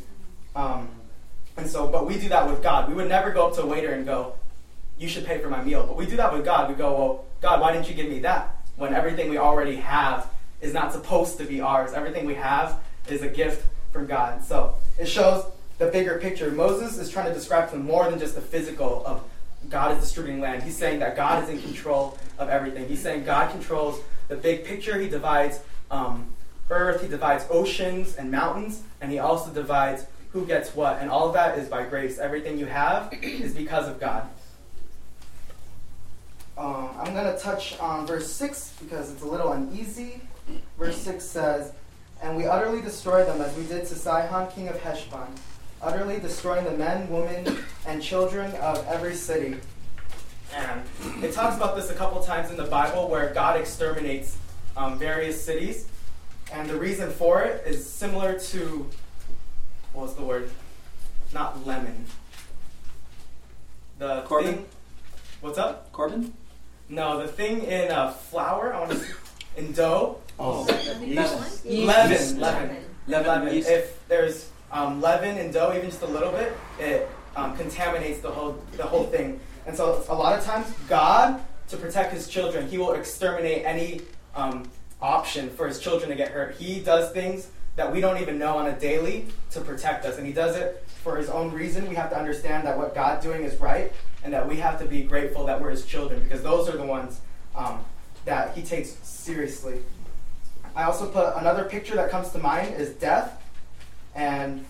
Um, 0.56 0.90
and 1.58 1.68
so, 1.68 1.88
but 1.88 2.06
we 2.06 2.20
do 2.20 2.30
that 2.30 2.50
with 2.50 2.62
God. 2.62 2.90
We 2.90 2.96
would 2.96 3.10
never 3.10 3.32
go 3.32 3.48
up 3.48 3.56
to 3.56 3.64
a 3.64 3.66
waiter 3.66 3.92
and 3.92 4.06
go, 4.06 4.36
you 4.98 5.08
should 5.08 5.26
pay 5.26 5.40
for 5.40 5.50
my 5.50 5.64
meal. 5.64 5.86
But 5.86 5.98
we 5.98 6.06
do 6.06 6.18
that 6.18 6.34
with 6.34 6.46
God. 6.46 6.70
We 6.70 6.76
go, 6.76 6.94
well, 6.94 7.26
God, 7.42 7.62
why 7.62 7.74
didn't 7.74 7.90
you 7.90 7.96
give 7.96 8.10
me 8.10 8.20
that? 8.20 8.56
When 8.76 8.94
everything 8.94 9.30
we 9.30 9.38
already 9.38 9.78
have 9.78 10.28
is 10.62 10.74
not 10.74 10.92
supposed 10.92 11.38
to 11.38 11.46
be 11.46 11.62
ours. 11.62 11.94
Everything 11.94 12.26
we 12.26 12.36
have 12.36 12.80
is 13.08 13.22
a 13.22 13.30
gift 13.30 13.66
from 13.92 14.06
God. 14.06 14.44
So 14.44 14.76
it 14.98 15.08
shows 15.08 15.46
the 15.78 15.88
bigger 15.88 16.20
picture. 16.20 16.52
Moses 16.52 16.98
is 16.98 17.10
trying 17.10 17.28
to 17.28 17.34
describe 17.34 17.70
something 17.70 17.88
more 17.88 18.10
than 18.10 18.20
just 18.20 18.36
the 18.36 18.42
physical 18.42 19.04
of 19.06 19.24
God 19.70 19.92
is 19.96 20.04
distributing 20.04 20.42
land. 20.42 20.64
He's 20.64 20.78
saying 20.78 21.00
that 21.00 21.16
God 21.16 21.44
is 21.44 21.50
in 21.50 21.62
control 21.62 22.18
of 22.38 22.50
everything. 22.50 22.88
He's 22.88 23.02
saying 23.02 23.26
God 23.26 23.52
controls 23.52 24.02
the 24.28 24.36
big 24.36 24.64
picture. 24.64 25.00
He 25.00 25.10
divides 25.10 25.60
um, 25.92 26.34
earth, 26.70 27.02
he 27.02 27.08
divides 27.08 27.46
oceans 27.50 28.16
and 28.16 28.32
mountains, 28.32 28.84
and 29.02 29.12
he 29.12 29.20
also 29.20 29.52
divides 29.52 30.06
who 30.32 30.46
gets 30.46 30.76
what. 30.76 31.00
And 31.02 31.10
all 31.10 31.28
of 31.28 31.34
that 31.34 31.58
is 31.58 31.68
by 31.68 31.84
grace. 31.86 32.20
Everything 32.20 32.58
you 32.58 32.68
have 32.68 33.14
is 33.22 33.54
because 33.54 33.88
of 33.88 34.00
God. 34.00 34.28
Um, 36.60 36.90
I'm 37.00 37.14
going 37.14 37.34
to 37.34 37.40
touch 37.40 37.80
on 37.80 38.06
verse 38.06 38.30
6 38.34 38.74
because 38.82 39.14
it's 39.14 39.22
a 39.22 39.26
little 39.26 39.54
uneasy. 39.54 40.20
Verse 40.78 40.98
6 40.98 41.24
says, 41.24 41.72
And 42.22 42.36
we 42.36 42.48
utterly 42.48 42.82
destroy 42.82 43.24
them 43.24 43.40
as 43.40 43.56
we 43.56 43.64
did 43.64 43.86
to 43.86 43.96
Sihon, 43.96 44.52
king 44.52 44.68
of 44.68 44.78
Heshbon, 44.82 45.30
utterly 45.82 46.20
destroying 46.20 46.66
the 46.66 46.72
men, 46.72 47.10
women, 47.10 47.60
and 47.88 48.04
children 48.04 48.54
of 48.56 48.86
every 48.88 49.16
city. 49.16 49.56
And 50.54 51.24
it 51.24 51.32
talks 51.32 51.56
about 51.56 51.78
this 51.78 51.92
a 51.92 51.94
couple 51.94 52.22
times 52.22 52.52
in 52.52 52.58
the 52.58 52.66
Bible 52.66 53.08
where 53.08 53.34
God 53.34 53.58
exterminates 53.58 54.36
um, 54.76 55.00
various 55.00 55.42
cities. 55.42 55.88
And 56.52 56.70
the 56.70 56.76
reason 56.76 57.10
for 57.10 57.42
it 57.42 57.66
is 57.66 57.88
similar 57.88 58.38
to, 58.38 58.90
what 59.94 60.08
was 60.08 60.16
the 60.16 60.24
word? 60.24 60.52
Not 61.34 61.66
lemon. 61.66 62.06
The 63.98 64.24
Corbin? 64.24 64.56
thing. 64.56 64.66
What's 65.40 65.58
up? 65.58 65.94
Corbin? 65.94 66.34
No, 66.90 67.22
the 67.22 67.28
thing 67.28 67.64
in 67.64 67.92
uh, 67.92 68.12
flour, 68.12 68.74
I 68.74 68.80
want 68.80 68.92
to 68.94 69.06
in 69.58 69.72
dough. 69.74 70.18
Oh, 70.40 70.64
Leaven. 70.64 71.08
yeast. 71.08 71.66
Leaven, 71.66 72.12
Yeast. 72.12 72.38
leaven. 72.38 72.78
Leaven, 73.08 73.28
leaven. 73.28 73.54
yeast. 73.54 73.70
If 73.70 74.08
there's 74.08 74.50
um, 74.72 75.02
leaven 75.02 75.38
in 75.38 75.52
dough, 75.52 75.74
even 75.76 75.90
just 75.90 76.02
a 76.02 76.08
little 76.08 76.32
bit, 76.32 76.54
it 76.80 77.10
um, 77.36 77.56
contaminates 77.58 78.22
the 78.22 78.32
whole 78.32 78.62
the 78.78 78.84
whole 78.84 79.06
thing. 79.06 79.40
And 79.68 79.76
so 79.76 80.04
a 80.10 80.16
lot 80.16 80.38
of 80.38 80.44
times, 80.44 80.66
God, 80.88 81.40
to 81.68 81.78
protect 81.78 82.14
His 82.14 82.28
children, 82.28 82.68
He 82.68 82.78
will 82.78 82.94
exterminate 82.94 83.66
any 83.66 84.02
um, 84.36 84.70
option 85.02 85.50
for 85.52 85.68
His 85.68 85.80
children 85.80 86.10
to 86.10 86.16
get 86.16 86.32
hurt. 86.32 86.56
He 86.56 86.80
does 86.80 87.12
things 87.12 87.50
that 87.76 87.92
we 87.94 88.02
don't 88.02 88.20
even 88.20 88.40
know 88.40 88.58
on 88.58 88.68
a 88.68 88.80
daily 88.80 89.28
to 89.52 89.62
protect 89.62 90.06
us, 90.06 90.18
and 90.18 90.26
He 90.26 90.34
does 90.34 90.56
it 90.56 90.84
for 91.04 91.18
His 91.18 91.30
own 91.30 91.52
reason. 91.52 91.88
We 91.88 91.96
have 91.96 92.10
to 92.12 92.18
understand 92.18 92.66
that 92.68 92.78
what 92.78 92.94
God's 92.94 93.24
doing 93.24 93.44
is 93.44 93.60
right, 93.60 93.92
and 94.24 94.34
that 94.34 94.48
we 94.48 94.58
have 94.58 94.80
to 94.80 94.86
be 94.86 95.04
grateful 95.04 95.46
that 95.46 95.62
we're 95.62 95.70
his 95.70 95.86
children 95.86 96.22
because 96.22 96.44
those 96.44 96.68
are 96.70 96.78
the 96.78 96.86
ones 96.86 97.22
um, 97.56 97.84
that 98.26 98.56
he 98.56 98.62
takes 98.62 98.92
seriously. 99.08 99.82
I 100.76 100.84
also 100.84 101.10
put 101.10 101.36
another 101.38 101.64
picture 101.66 101.96
that 101.96 102.10
comes 102.12 102.30
to 102.30 102.40
mind 102.40 102.76
is 102.76 102.92
death, 102.92 103.42
and 104.16 104.66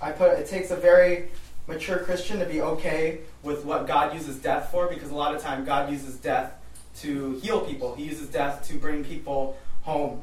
I 0.00 0.12
put 0.12 0.38
it 0.38 0.46
takes 0.46 0.70
a 0.70 0.76
very 0.76 1.28
mature 1.66 1.98
Christian 1.98 2.38
to 2.40 2.46
be 2.46 2.60
okay 2.60 3.20
with 3.42 3.64
what 3.64 3.86
God 3.86 4.12
uses 4.12 4.36
death 4.36 4.70
for 4.70 4.88
because 4.88 5.10
a 5.10 5.14
lot 5.14 5.34
of 5.34 5.40
time 5.40 5.64
God 5.64 5.90
uses 5.90 6.16
death 6.16 6.52
to 6.98 7.38
heal 7.42 7.60
people. 7.60 7.94
He 7.94 8.04
uses 8.04 8.28
death 8.28 8.66
to 8.68 8.76
bring 8.76 9.04
people 9.04 9.56
home. 9.82 10.22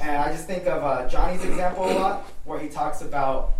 And 0.00 0.16
I 0.16 0.32
just 0.32 0.46
think 0.46 0.66
of 0.66 0.82
uh, 0.82 1.08
Johnny's 1.08 1.44
example 1.44 1.90
a 1.90 1.92
lot, 1.92 2.26
where 2.44 2.58
he 2.58 2.68
talks 2.68 3.02
about 3.02 3.54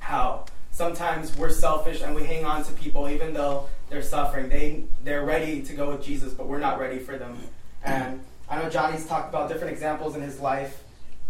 how 0.00 0.44
sometimes 0.70 1.36
we're 1.36 1.50
selfish 1.50 2.02
and 2.02 2.14
we 2.14 2.24
hang 2.24 2.44
on 2.44 2.64
to 2.64 2.72
people 2.72 3.08
even 3.08 3.34
though 3.34 3.68
they're 3.90 4.02
suffering. 4.02 4.48
They 4.48 4.84
they're 5.02 5.24
ready 5.24 5.62
to 5.62 5.72
go 5.74 5.90
with 5.90 6.02
Jesus, 6.02 6.32
but 6.32 6.46
we're 6.46 6.58
not 6.58 6.78
ready 6.78 6.98
for 6.98 7.16
them. 7.16 7.38
And 7.84 8.20
I 8.48 8.62
know 8.62 8.68
Johnny's 8.68 9.06
talked 9.06 9.28
about 9.28 9.48
different 9.48 9.72
examples 9.72 10.14
in 10.14 10.22
his 10.22 10.40
life 10.40 10.82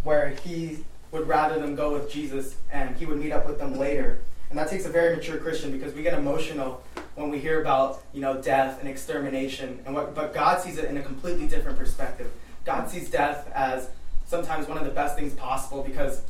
where 0.03 0.29
he 0.29 0.85
would 1.11 1.27
rather 1.27 1.59
them 1.59 1.75
go 1.75 1.93
with 1.93 2.11
Jesus 2.11 2.55
and 2.71 2.95
he 2.95 3.05
would 3.05 3.17
meet 3.17 3.31
up 3.31 3.47
with 3.47 3.59
them 3.59 3.77
later. 3.77 4.19
And 4.49 4.57
that 4.57 4.69
takes 4.69 4.85
a 4.85 4.89
very 4.89 5.15
mature 5.15 5.37
Christian 5.37 5.71
because 5.71 5.93
we 5.93 6.01
get 6.01 6.17
emotional 6.17 6.83
when 7.15 7.29
we 7.29 7.39
hear 7.39 7.61
about, 7.61 8.03
you 8.13 8.21
know, 8.21 8.41
death 8.41 8.79
and 8.79 8.89
extermination. 8.89 9.79
And 9.85 9.93
what, 9.93 10.15
but 10.15 10.33
God 10.33 10.61
sees 10.61 10.77
it 10.77 10.85
in 10.85 10.97
a 10.97 11.01
completely 11.01 11.47
different 11.47 11.77
perspective. 11.77 12.31
God 12.65 12.89
sees 12.89 13.09
death 13.09 13.51
as 13.53 13.89
sometimes 14.25 14.67
one 14.67 14.77
of 14.77 14.85
the 14.85 14.91
best 14.91 15.17
things 15.17 15.33
possible 15.33 15.83
because 15.83 16.21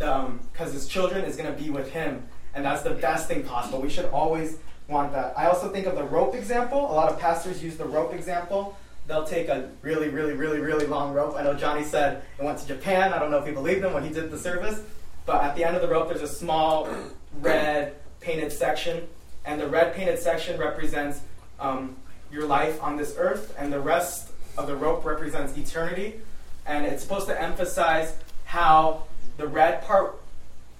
um, 0.00 0.40
cause 0.54 0.72
his 0.72 0.86
children 0.86 1.24
is 1.24 1.36
going 1.36 1.52
to 1.52 1.60
be 1.60 1.70
with 1.70 1.90
him. 1.90 2.26
And 2.54 2.64
that's 2.64 2.82
the 2.82 2.94
best 2.94 3.28
thing 3.28 3.44
possible. 3.44 3.80
We 3.80 3.90
should 3.90 4.06
always 4.06 4.58
want 4.88 5.12
that. 5.12 5.34
I 5.36 5.46
also 5.46 5.68
think 5.70 5.86
of 5.86 5.96
the 5.96 6.04
rope 6.04 6.34
example. 6.34 6.78
A 6.78 6.92
lot 6.92 7.10
of 7.10 7.18
pastors 7.18 7.62
use 7.62 7.76
the 7.76 7.84
rope 7.84 8.12
example. 8.12 8.76
They'll 9.06 9.24
take 9.24 9.48
a 9.48 9.70
really, 9.80 10.08
really, 10.08 10.34
really, 10.34 10.60
really 10.60 10.86
long 10.86 11.12
rope. 11.12 11.34
I 11.36 11.42
know 11.42 11.54
Johnny 11.54 11.84
said 11.84 12.22
it 12.38 12.44
went 12.44 12.58
to 12.58 12.66
Japan. 12.66 13.12
I 13.12 13.18
don't 13.18 13.30
know 13.30 13.38
if 13.38 13.46
he 13.46 13.52
believed 13.52 13.84
him 13.84 13.92
when 13.92 14.04
he 14.04 14.10
did 14.10 14.30
the 14.30 14.38
service. 14.38 14.80
But 15.24 15.42
at 15.42 15.56
the 15.56 15.64
end 15.64 15.76
of 15.76 15.82
the 15.82 15.88
rope, 15.88 16.08
there's 16.08 16.22
a 16.22 16.28
small 16.28 16.88
red 17.40 17.94
painted 18.20 18.52
section. 18.52 19.08
And 19.44 19.60
the 19.60 19.66
red 19.66 19.94
painted 19.94 20.18
section 20.18 20.58
represents 20.58 21.20
um, 21.58 21.96
your 22.30 22.46
life 22.46 22.82
on 22.82 22.96
this 22.96 23.14
earth, 23.18 23.54
and 23.58 23.72
the 23.72 23.80
rest 23.80 24.30
of 24.56 24.66
the 24.66 24.76
rope 24.76 25.04
represents 25.04 25.56
eternity. 25.56 26.20
And 26.64 26.86
it's 26.86 27.02
supposed 27.02 27.26
to 27.26 27.40
emphasize 27.40 28.16
how 28.44 29.04
the 29.36 29.46
red 29.46 29.82
part, 29.82 30.20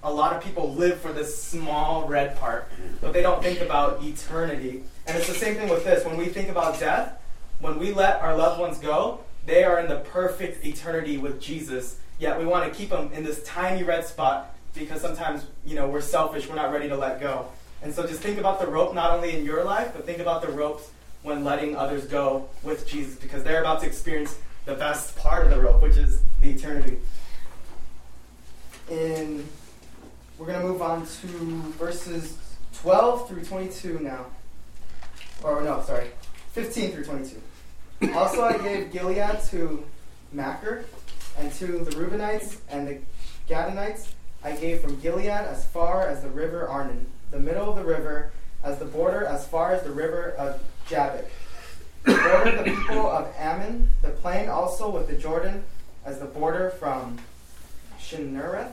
a 0.03 0.11
lot 0.11 0.35
of 0.35 0.43
people 0.43 0.73
live 0.73 0.99
for 0.99 1.11
this 1.13 1.41
small 1.41 2.07
red 2.07 2.37
part, 2.37 2.69
but 3.01 3.13
they 3.13 3.21
don't 3.21 3.41
think 3.41 3.61
about 3.61 4.03
eternity. 4.03 4.83
And 5.07 5.17
it's 5.17 5.27
the 5.27 5.33
same 5.33 5.55
thing 5.55 5.69
with 5.69 5.83
this. 5.83 6.05
When 6.05 6.17
we 6.17 6.25
think 6.25 6.49
about 6.49 6.79
death, 6.79 7.19
when 7.59 7.79
we 7.79 7.93
let 7.93 8.21
our 8.21 8.35
loved 8.35 8.59
ones 8.59 8.77
go, 8.77 9.19
they 9.45 9.63
are 9.63 9.79
in 9.79 9.87
the 9.87 9.99
perfect 9.99 10.65
eternity 10.65 11.17
with 11.17 11.41
Jesus. 11.41 11.97
Yet 12.19 12.37
we 12.37 12.45
want 12.45 12.71
to 12.71 12.77
keep 12.77 12.89
them 12.89 13.11
in 13.13 13.23
this 13.23 13.43
tiny 13.43 13.83
red 13.83 14.05
spot 14.05 14.55
because 14.73 15.01
sometimes, 15.01 15.45
you 15.65 15.75
know, 15.75 15.87
we're 15.87 16.01
selfish, 16.01 16.47
we're 16.47 16.55
not 16.55 16.71
ready 16.71 16.87
to 16.89 16.97
let 16.97 17.19
go. 17.19 17.47
And 17.81 17.93
so 17.93 18.07
just 18.07 18.21
think 18.21 18.39
about 18.39 18.59
the 18.59 18.67
rope 18.67 18.93
not 18.93 19.11
only 19.11 19.37
in 19.37 19.45
your 19.45 19.63
life, 19.63 19.91
but 19.93 20.05
think 20.05 20.19
about 20.19 20.41
the 20.41 20.49
ropes 20.49 20.89
when 21.21 21.43
letting 21.43 21.75
others 21.75 22.05
go 22.05 22.47
with 22.63 22.87
Jesus 22.87 23.15
because 23.15 23.43
they're 23.43 23.61
about 23.61 23.81
to 23.81 23.87
experience 23.87 24.37
the 24.65 24.75
best 24.75 25.15
part 25.17 25.45
of 25.45 25.51
the 25.51 25.59
rope, 25.59 25.81
which 25.81 25.97
is 25.97 26.21
the 26.41 26.51
eternity. 26.51 26.97
In 28.89 29.47
we're 30.37 30.47
going 30.47 30.59
to 30.59 30.67
move 30.67 30.81
on 30.81 31.05
to 31.05 31.27
verses 31.77 32.37
12 32.81 33.29
through 33.29 33.45
22 33.45 33.99
now. 33.99 34.25
Or 35.43 35.61
no, 35.61 35.81
sorry, 35.83 36.07
15 36.51 36.91
through 36.91 37.05
22. 37.05 37.41
also, 38.13 38.43
I 38.43 38.57
gave 38.57 38.91
Gilead 38.91 39.39
to 39.51 39.85
Machir, 40.33 40.85
and 41.37 41.51
to 41.53 41.65
the 41.79 41.91
Reubenites 41.91 42.57
and 42.69 42.87
the 42.87 42.97
Gadonites. 43.47 44.09
I 44.43 44.53
gave 44.53 44.81
from 44.81 44.99
Gilead 44.99 45.29
as 45.29 45.65
far 45.65 46.07
as 46.07 46.21
the 46.21 46.29
river 46.29 46.67
Arnon, 46.67 47.05
the 47.31 47.39
middle 47.39 47.69
of 47.69 47.75
the 47.75 47.85
river, 47.85 48.33
as 48.63 48.79
the 48.79 48.85
border 48.85 49.25
as 49.25 49.47
far 49.47 49.73
as 49.73 49.83
the 49.83 49.91
river 49.91 50.31
of 50.37 50.61
Jabbok. 50.89 51.25
The 52.03 52.15
border 52.15 52.57
the 52.57 52.63
people 52.63 53.09
of 53.09 53.33
Ammon, 53.37 53.89
the 54.01 54.09
plain 54.09 54.49
also 54.49 54.89
with 54.89 55.07
the 55.07 55.15
Jordan 55.15 55.63
as 56.05 56.19
the 56.19 56.25
border 56.25 56.71
from 56.71 57.17
Chinnereth, 58.13 58.71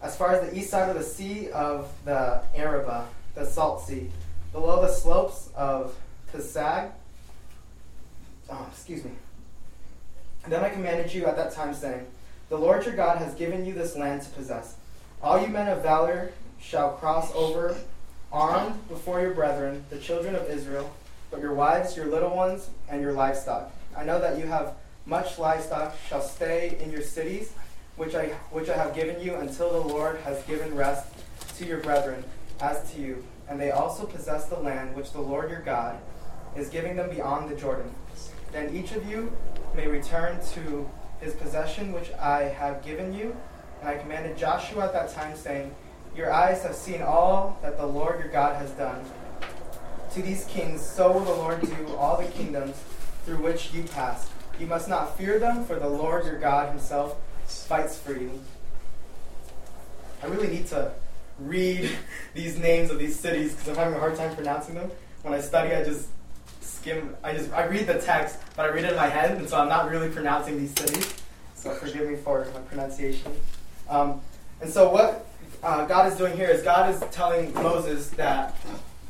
as 0.00 0.16
far 0.16 0.34
as 0.34 0.48
the 0.48 0.56
east 0.56 0.70
side 0.70 0.88
of 0.88 0.96
the 0.96 1.02
sea 1.02 1.50
of 1.50 1.90
the 2.04 2.42
Arabah, 2.54 3.06
the 3.34 3.44
Salt 3.46 3.86
Sea, 3.86 4.10
below 4.52 4.82
the 4.82 4.92
slopes 4.92 5.50
of 5.56 5.96
Pisgah. 6.32 6.92
Oh, 8.50 8.66
excuse 8.70 9.04
me. 9.04 9.12
Then 10.48 10.64
I 10.64 10.70
commanded 10.70 11.12
you 11.14 11.26
at 11.26 11.36
that 11.36 11.52
time, 11.52 11.72
saying, 11.74 12.06
The 12.48 12.58
Lord 12.58 12.84
your 12.84 12.96
God 12.96 13.18
has 13.18 13.34
given 13.34 13.64
you 13.64 13.72
this 13.74 13.96
land 13.96 14.22
to 14.22 14.30
possess. 14.30 14.76
All 15.22 15.40
you 15.40 15.48
men 15.48 15.68
of 15.68 15.82
valor 15.82 16.32
shall 16.60 16.92
cross 16.92 17.32
over 17.34 17.76
armed 18.32 18.88
before 18.88 19.20
your 19.20 19.34
brethren, 19.34 19.84
the 19.90 19.98
children 19.98 20.34
of 20.34 20.48
Israel, 20.48 20.92
but 21.30 21.40
your 21.40 21.54
wives, 21.54 21.96
your 21.96 22.06
little 22.06 22.34
ones, 22.34 22.70
and 22.88 23.00
your 23.00 23.12
livestock. 23.12 23.70
I 23.96 24.04
know 24.04 24.20
that 24.20 24.38
you 24.38 24.46
have 24.46 24.74
much 25.06 25.38
livestock 25.38 25.94
shall 26.08 26.22
stay 26.22 26.78
in 26.80 26.90
your 26.90 27.02
cities, 27.02 27.52
which 27.96 28.14
I 28.14 28.28
which 28.50 28.68
I 28.68 28.76
have 28.76 28.94
given 28.94 29.20
you 29.20 29.34
until 29.36 29.70
the 29.70 29.88
Lord 29.88 30.18
has 30.20 30.42
given 30.44 30.74
rest 30.74 31.06
to 31.58 31.66
your 31.66 31.78
brethren 31.78 32.24
as 32.60 32.92
to 32.92 33.00
you. 33.00 33.24
And 33.48 33.60
they 33.60 33.70
also 33.70 34.06
possess 34.06 34.46
the 34.46 34.58
land 34.58 34.96
which 34.96 35.12
the 35.12 35.20
Lord 35.20 35.50
your 35.50 35.60
God 35.60 35.98
is 36.56 36.68
giving 36.68 36.96
them 36.96 37.10
beyond 37.10 37.50
the 37.50 37.56
Jordan. 37.56 37.92
Then 38.52 38.74
each 38.74 38.92
of 38.92 39.08
you 39.08 39.32
may 39.74 39.86
return 39.86 40.38
to 40.54 40.88
his 41.20 41.34
possession 41.34 41.92
which 41.92 42.12
I 42.20 42.42
have 42.42 42.84
given 42.84 43.14
you. 43.14 43.36
And 43.80 43.88
I 43.88 43.96
commanded 43.96 44.36
Joshua 44.36 44.84
at 44.84 44.92
that 44.92 45.12
time, 45.12 45.36
saying, 45.36 45.74
Your 46.14 46.32
eyes 46.32 46.62
have 46.62 46.74
seen 46.74 47.02
all 47.02 47.58
that 47.62 47.78
the 47.78 47.86
Lord 47.86 48.20
your 48.20 48.28
God 48.28 48.56
has 48.56 48.70
done. 48.72 49.04
To 50.14 50.22
these 50.22 50.44
kings, 50.44 50.82
so 50.82 51.10
will 51.10 51.24
the 51.24 51.32
Lord 51.32 51.60
do 51.62 51.96
all 51.96 52.20
the 52.20 52.28
kingdoms 52.28 52.76
through 53.24 53.38
which 53.38 53.72
you 53.72 53.84
pass. 53.84 54.28
You 54.60 54.66
must 54.66 54.88
not 54.88 55.16
fear 55.16 55.38
them, 55.38 55.64
for 55.64 55.76
the 55.76 55.88
Lord 55.88 56.26
your 56.26 56.38
God 56.38 56.68
himself 56.68 57.16
fights 57.52 57.98
for 57.98 58.12
you. 58.12 58.30
I 60.22 60.26
really 60.26 60.48
need 60.48 60.66
to 60.68 60.92
read 61.38 61.90
these 62.34 62.58
names 62.58 62.90
of 62.90 62.98
these 62.98 63.18
cities 63.18 63.54
because 63.54 63.68
I'm 63.68 63.76
having 63.76 63.94
a 63.94 63.98
hard 63.98 64.16
time 64.16 64.34
pronouncing 64.34 64.74
them. 64.74 64.90
When 65.22 65.34
I 65.34 65.40
study, 65.40 65.74
I 65.74 65.84
just 65.84 66.08
skim. 66.60 67.16
I 67.22 67.32
just 67.32 67.52
I 67.52 67.66
read 67.66 67.86
the 67.86 67.98
text, 67.98 68.38
but 68.56 68.66
I 68.66 68.68
read 68.68 68.84
it 68.84 68.90
in 68.90 68.96
my 68.96 69.08
head, 69.08 69.36
and 69.36 69.48
so 69.48 69.58
I'm 69.58 69.68
not 69.68 69.90
really 69.90 70.08
pronouncing 70.08 70.58
these 70.58 70.72
cities. 70.72 71.14
So 71.54 71.72
forgive 71.74 72.08
me 72.08 72.16
for 72.16 72.44
my 72.52 72.60
pronunciation. 72.60 73.32
Um, 73.88 74.20
and 74.60 74.70
so 74.70 74.90
what 74.90 75.26
uh, 75.62 75.86
God 75.86 76.10
is 76.10 76.18
doing 76.18 76.36
here 76.36 76.48
is 76.48 76.62
God 76.62 76.92
is 76.92 77.00
telling 77.12 77.54
Moses 77.54 78.10
that 78.10 78.56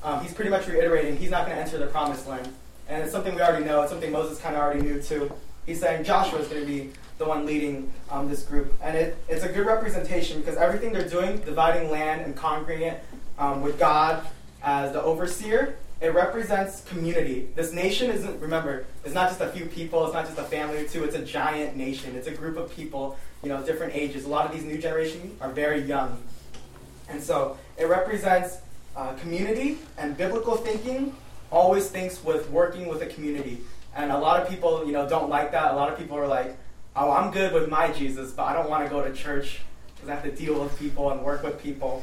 um, 0.03 0.21
he's 0.23 0.35
pretty 0.35 0.51
much 0.51 0.67
reiterating 0.67 1.17
he's 1.17 1.31
not 1.31 1.47
going 1.47 1.57
to 1.57 1.63
enter 1.63 1.79
the 1.79 1.87
promised 1.87 2.27
land. 2.27 2.53
And 2.89 3.03
it's 3.03 3.13
something 3.13 3.35
we 3.35 3.41
already 3.41 3.65
know. 3.65 3.83
It's 3.83 3.91
something 3.91 4.13
Moses 4.13 4.39
kind 4.39 4.55
of 4.55 4.63
already 4.63 4.83
knew 4.83 5.01
too. 5.01 5.33
He's 5.65 5.81
saying 5.81 6.05
Joshua 6.05 6.41
is 6.41 6.49
going 6.49 6.61
to 6.61 6.67
be 6.67 6.91
the 7.19 7.25
one 7.25 7.47
leading 7.47 7.93
um, 8.11 8.29
this 8.29 8.43
group. 8.43 8.75
And 8.83 8.97
it, 8.97 9.17
it's 9.29 9.45
a 9.45 9.49
good 9.49 9.67
representation 9.67 10.41
because 10.41 10.57
everything 10.57 10.93
they're 10.93 11.09
doing, 11.09 11.39
dividing 11.39 11.91
land 11.91 12.23
and 12.23 12.37
conquering 12.37 12.83
it 12.83 13.05
um, 13.39 13.63
with 13.63 13.79
God 13.79 14.27
as 14.63 14.93
the 14.93 15.03
overseer, 15.03 15.77
it 16.01 16.15
represents 16.15 16.83
community. 16.83 17.49
This 17.55 17.73
nation 17.73 18.11
isn't, 18.11 18.41
remember, 18.41 18.87
it's 19.05 19.15
not 19.15 19.29
just 19.29 19.41
a 19.41 19.49
few 19.49 19.67
people, 19.67 20.05
it's 20.05 20.15
not 20.15 20.27
just 20.27 20.37
a 20.37 20.43
family 20.43 20.79
or 20.79 20.89
two, 20.89 21.05
it's 21.05 21.15
a 21.15 21.25
giant 21.25 21.77
nation. 21.77 22.17
It's 22.17 22.27
a 22.27 22.33
group 22.33 22.57
of 22.57 22.75
people, 22.75 23.17
you 23.43 23.49
know, 23.49 23.63
different 23.65 23.95
ages. 23.95 24.25
A 24.25 24.29
lot 24.29 24.45
of 24.47 24.53
these 24.53 24.65
new 24.65 24.79
generations 24.79 25.41
are 25.41 25.51
very 25.51 25.81
young. 25.81 26.21
And 27.09 27.23
so 27.23 27.57
it 27.79 27.85
represents 27.85 28.59
uh, 28.97 29.13
community 29.15 29.79
and 29.97 30.17
biblical 30.17 30.57
thinking 30.57 31.15
always 31.53 31.89
thinks 31.89 32.25
with 32.25 32.51
working 32.51 32.89
with 32.89 33.03
a 33.03 33.07
community. 33.07 33.61
And 33.95 34.11
a 34.11 34.19
lot 34.19 34.43
of 34.43 34.49
people, 34.49 34.85
you 34.87 34.93
know, 34.93 35.09
don't 35.09 35.29
like 35.29 35.53
that. 35.53 35.73
A 35.73 35.77
lot 35.77 35.93
of 35.93 35.99
people 35.99 36.19
are 36.19 36.27
like, 36.27 36.57
oh, 36.97 37.11
I'm 37.11 37.31
good 37.31 37.53
with 37.53 37.69
my 37.69 37.91
Jesus, 37.93 38.33
but 38.33 38.45
I 38.45 38.53
don't 38.53 38.69
want 38.69 38.85
to 38.85 38.91
go 38.91 39.03
to 39.03 39.13
church 39.13 39.61
because 39.95 40.09
I 40.09 40.15
have 40.15 40.25
to 40.25 40.33
deal 40.33 40.61
with 40.61 40.79
people 40.79 41.11
and 41.11 41.23
work 41.23 41.43
with 41.43 41.63
people. 41.63 42.03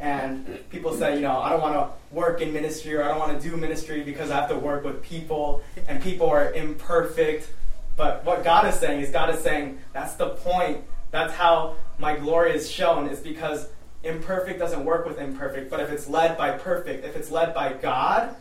And 0.00 0.68
people 0.70 0.94
say, 0.94 1.14
you 1.14 1.20
know, 1.20 1.38
I 1.38 1.50
don't 1.50 1.60
want 1.60 1.74
to 1.74 2.14
work 2.14 2.40
in 2.40 2.52
ministry 2.52 2.94
or 2.94 3.04
I 3.04 3.08
don't 3.08 3.18
want 3.18 3.40
to 3.40 3.48
do 3.50 3.56
ministry 3.56 4.02
because 4.02 4.30
I 4.30 4.36
have 4.36 4.48
to 4.48 4.58
work 4.58 4.84
with 4.84 5.02
people 5.02 5.62
and 5.86 6.02
people 6.02 6.28
are 6.28 6.52
imperfect. 6.52 7.48
But 7.96 8.24
what 8.24 8.42
God 8.42 8.66
is 8.66 8.74
saying 8.74 9.00
is, 9.00 9.10
God 9.10 9.32
is 9.32 9.40
saying, 9.40 9.78
that's 9.92 10.14
the 10.14 10.30
point. 10.30 10.82
That's 11.12 11.34
how 11.34 11.76
my 11.98 12.16
glory 12.16 12.52
is 12.52 12.70
shown, 12.70 13.06
is 13.08 13.20
because 13.20 13.68
imperfect 14.02 14.58
doesn't 14.58 14.84
work 14.84 15.06
with 15.06 15.18
imperfect. 15.18 15.70
But 15.70 15.80
if 15.80 15.90
it's 15.90 16.08
led 16.08 16.36
by 16.36 16.52
perfect, 16.52 17.04
if 17.04 17.14
it's 17.14 17.30
led 17.30 17.54
by 17.54 17.74
God, 17.74 18.34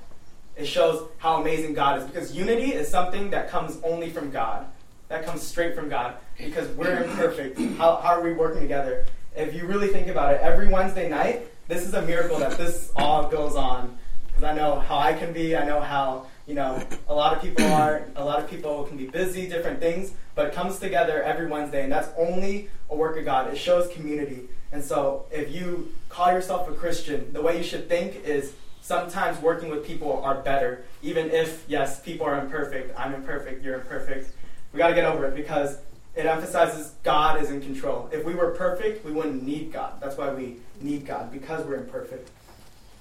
it 0.56 0.66
shows 0.66 1.08
how 1.18 1.42
amazing 1.42 1.74
God 1.74 2.00
is. 2.00 2.06
Because 2.06 2.34
unity 2.34 2.74
is 2.74 2.88
something 2.88 3.30
that 3.32 3.50
comes 3.50 3.78
only 3.84 4.10
from 4.10 4.32
God, 4.32 4.66
that 5.12 5.26
comes 5.26 5.44
straight 5.44 5.76
from 5.76 5.90
God. 5.90 6.16
Because 6.38 6.70
we're 6.70 7.04
imperfect. 7.04 7.60
How, 7.78 7.98
how 7.98 8.16
are 8.16 8.22
we 8.22 8.32
working 8.32 8.62
together? 8.62 9.06
If 9.36 9.54
you 9.54 9.68
really 9.68 9.90
think 9.90 10.08
about 10.08 10.34
it, 10.34 10.42
every 10.42 10.70
Wednesday 10.70 11.10
night, 11.10 11.48
this 11.68 11.86
is 11.86 11.94
a 11.94 12.02
miracle 12.02 12.40
that 12.40 12.58
this 12.58 12.92
all 12.96 13.28
goes 13.28 13.56
on. 13.56 13.98
because 14.28 14.44
I 14.44 14.54
know 14.54 14.80
how 14.80 14.98
I 14.98 15.14
can 15.14 15.34
be. 15.34 15.56
I 15.56 15.66
know 15.66 15.82
how 15.82 16.28
you 16.48 16.56
know 16.56 16.82
a 17.10 17.14
lot 17.14 17.36
of 17.36 17.42
people 17.42 17.66
are. 17.74 18.04
A 18.16 18.24
lot 18.24 18.40
of 18.40 18.50
people 18.50 18.86
can 18.86 18.96
be 18.96 19.06
busy, 19.06 19.48
different 19.48 19.82
things, 19.82 20.14
but 20.34 20.48
it 20.48 20.54
comes 20.54 20.80
together 20.80 21.22
every 21.22 21.48
Wednesday, 21.48 21.84
and 21.84 21.92
that's 21.92 22.10
only 22.18 22.70
a 22.90 22.96
work 22.96 23.18
of 23.18 23.26
God. 23.26 23.52
It 23.52 23.58
shows 23.58 23.92
community. 23.92 24.48
And 24.72 24.82
so, 24.82 25.26
if 25.30 25.54
you 25.54 25.94
call 26.08 26.32
yourself 26.32 26.70
a 26.70 26.74
Christian, 26.74 27.34
the 27.34 27.42
way 27.42 27.58
you 27.58 27.64
should 27.64 27.90
think 27.90 28.24
is 28.24 28.54
sometimes 28.82 29.42
working 29.42 29.70
with 29.70 29.86
people 29.86 30.22
are 30.24 30.36
better, 30.36 30.86
even 31.04 31.30
if 31.32 31.66
yes, 31.68 32.00
people 32.00 32.26
are 32.26 32.40
imperfect. 32.40 32.98
I'm 32.98 33.14
imperfect. 33.14 33.62
You're 33.62 33.76
imperfect. 33.76 34.32
We 34.74 34.78
got 34.78 34.90
to 34.90 34.96
get 34.96 35.06
over 35.06 35.26
it 35.26 35.36
because 35.36 35.78
it 36.16 36.26
emphasizes 36.26 36.94
God 37.04 37.42
is 37.42 37.50
in 37.50 37.62
control. 37.62 38.10
If 38.12 38.26
we 38.26 38.36
were 38.36 38.52
perfect, 38.52 39.06
we 39.06 39.12
wouldn't 39.12 39.44
need 39.44 39.72
God. 39.72 40.02
That's 40.02 40.18
why 40.18 40.34
we 40.34 40.58
need 40.80 41.06
God 41.06 41.32
because 41.32 41.66
we're 41.66 41.76
imperfect. 41.76 42.30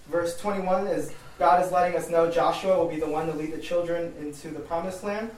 Verse 0.09 0.37
21 0.39 0.89
is 0.89 1.13
God 1.39 1.65
is 1.65 1.73
letting 1.73 1.97
us 1.97 2.11
know 2.11 2.31
Joshua 2.31 2.77
will 2.77 2.89
be 2.89 2.99
the 2.99 3.09
one 3.09 3.27
to 3.27 3.33
lead 3.33 3.53
the 3.53 3.59
children 3.59 4.13
into 4.19 4.49
the 4.49 4.61
promised 4.61 5.05
land. 5.05 5.31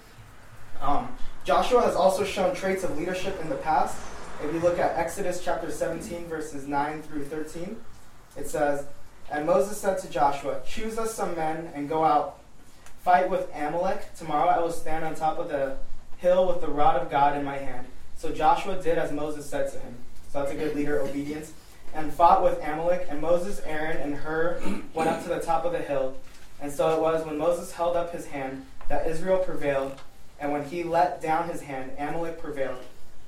Um, 0.80 1.14
Joshua 1.44 1.82
has 1.82 1.94
also 1.94 2.24
shown 2.24 2.54
traits 2.54 2.82
of 2.82 2.96
leadership 2.98 3.40
in 3.40 3.48
the 3.48 3.56
past. 3.56 3.96
If 4.42 4.52
you 4.52 4.60
look 4.60 4.78
at 4.78 4.96
Exodus 4.96 5.42
chapter 5.44 5.70
17, 5.70 6.26
verses 6.26 6.66
9 6.66 7.02
through 7.02 7.24
13, 7.24 7.76
it 8.36 8.48
says, 8.48 8.86
And 9.30 9.46
Moses 9.46 9.76
said 9.78 9.98
to 9.98 10.10
Joshua, 10.10 10.60
Choose 10.66 10.98
us 10.98 11.14
some 11.14 11.36
men 11.36 11.70
and 11.74 11.88
go 11.88 12.04
out, 12.04 12.40
fight 13.04 13.30
with 13.30 13.48
Amalek. 13.54 14.14
Tomorrow 14.16 14.48
I 14.48 14.60
will 14.60 14.72
stand 14.72 15.04
on 15.04 15.14
top 15.14 15.38
of 15.38 15.48
the 15.48 15.76
hill 16.22 16.46
with 16.46 16.60
the 16.60 16.68
rod 16.68 16.94
of 17.02 17.10
God 17.10 17.36
in 17.36 17.44
my 17.44 17.58
hand. 17.58 17.86
So 18.16 18.30
Joshua 18.32 18.80
did 18.80 18.96
as 18.96 19.10
Moses 19.10 19.44
said 19.44 19.70
to 19.72 19.78
him. 19.80 19.96
So 20.30 20.38
that's 20.38 20.52
a 20.52 20.54
good 20.54 20.76
leader, 20.76 21.00
obedience. 21.00 21.52
And 21.92 22.12
fought 22.12 22.42
with 22.42 22.62
Amalek, 22.62 23.08
and 23.10 23.20
Moses, 23.20 23.60
Aaron, 23.66 23.98
and 23.98 24.14
Hur 24.14 24.62
went 24.94 25.10
up 25.10 25.22
to 25.24 25.28
the 25.28 25.40
top 25.40 25.64
of 25.64 25.72
the 25.72 25.80
hill. 25.80 26.14
And 26.60 26.72
so 26.72 26.94
it 26.94 27.02
was 27.02 27.26
when 27.26 27.36
Moses 27.36 27.72
held 27.72 27.96
up 27.96 28.12
his 28.12 28.26
hand 28.26 28.64
that 28.88 29.06
Israel 29.06 29.38
prevailed, 29.38 30.00
and 30.40 30.52
when 30.52 30.64
he 30.64 30.84
let 30.84 31.20
down 31.20 31.48
his 31.48 31.62
hand, 31.62 31.90
Amalek 31.98 32.40
prevailed. 32.40 32.82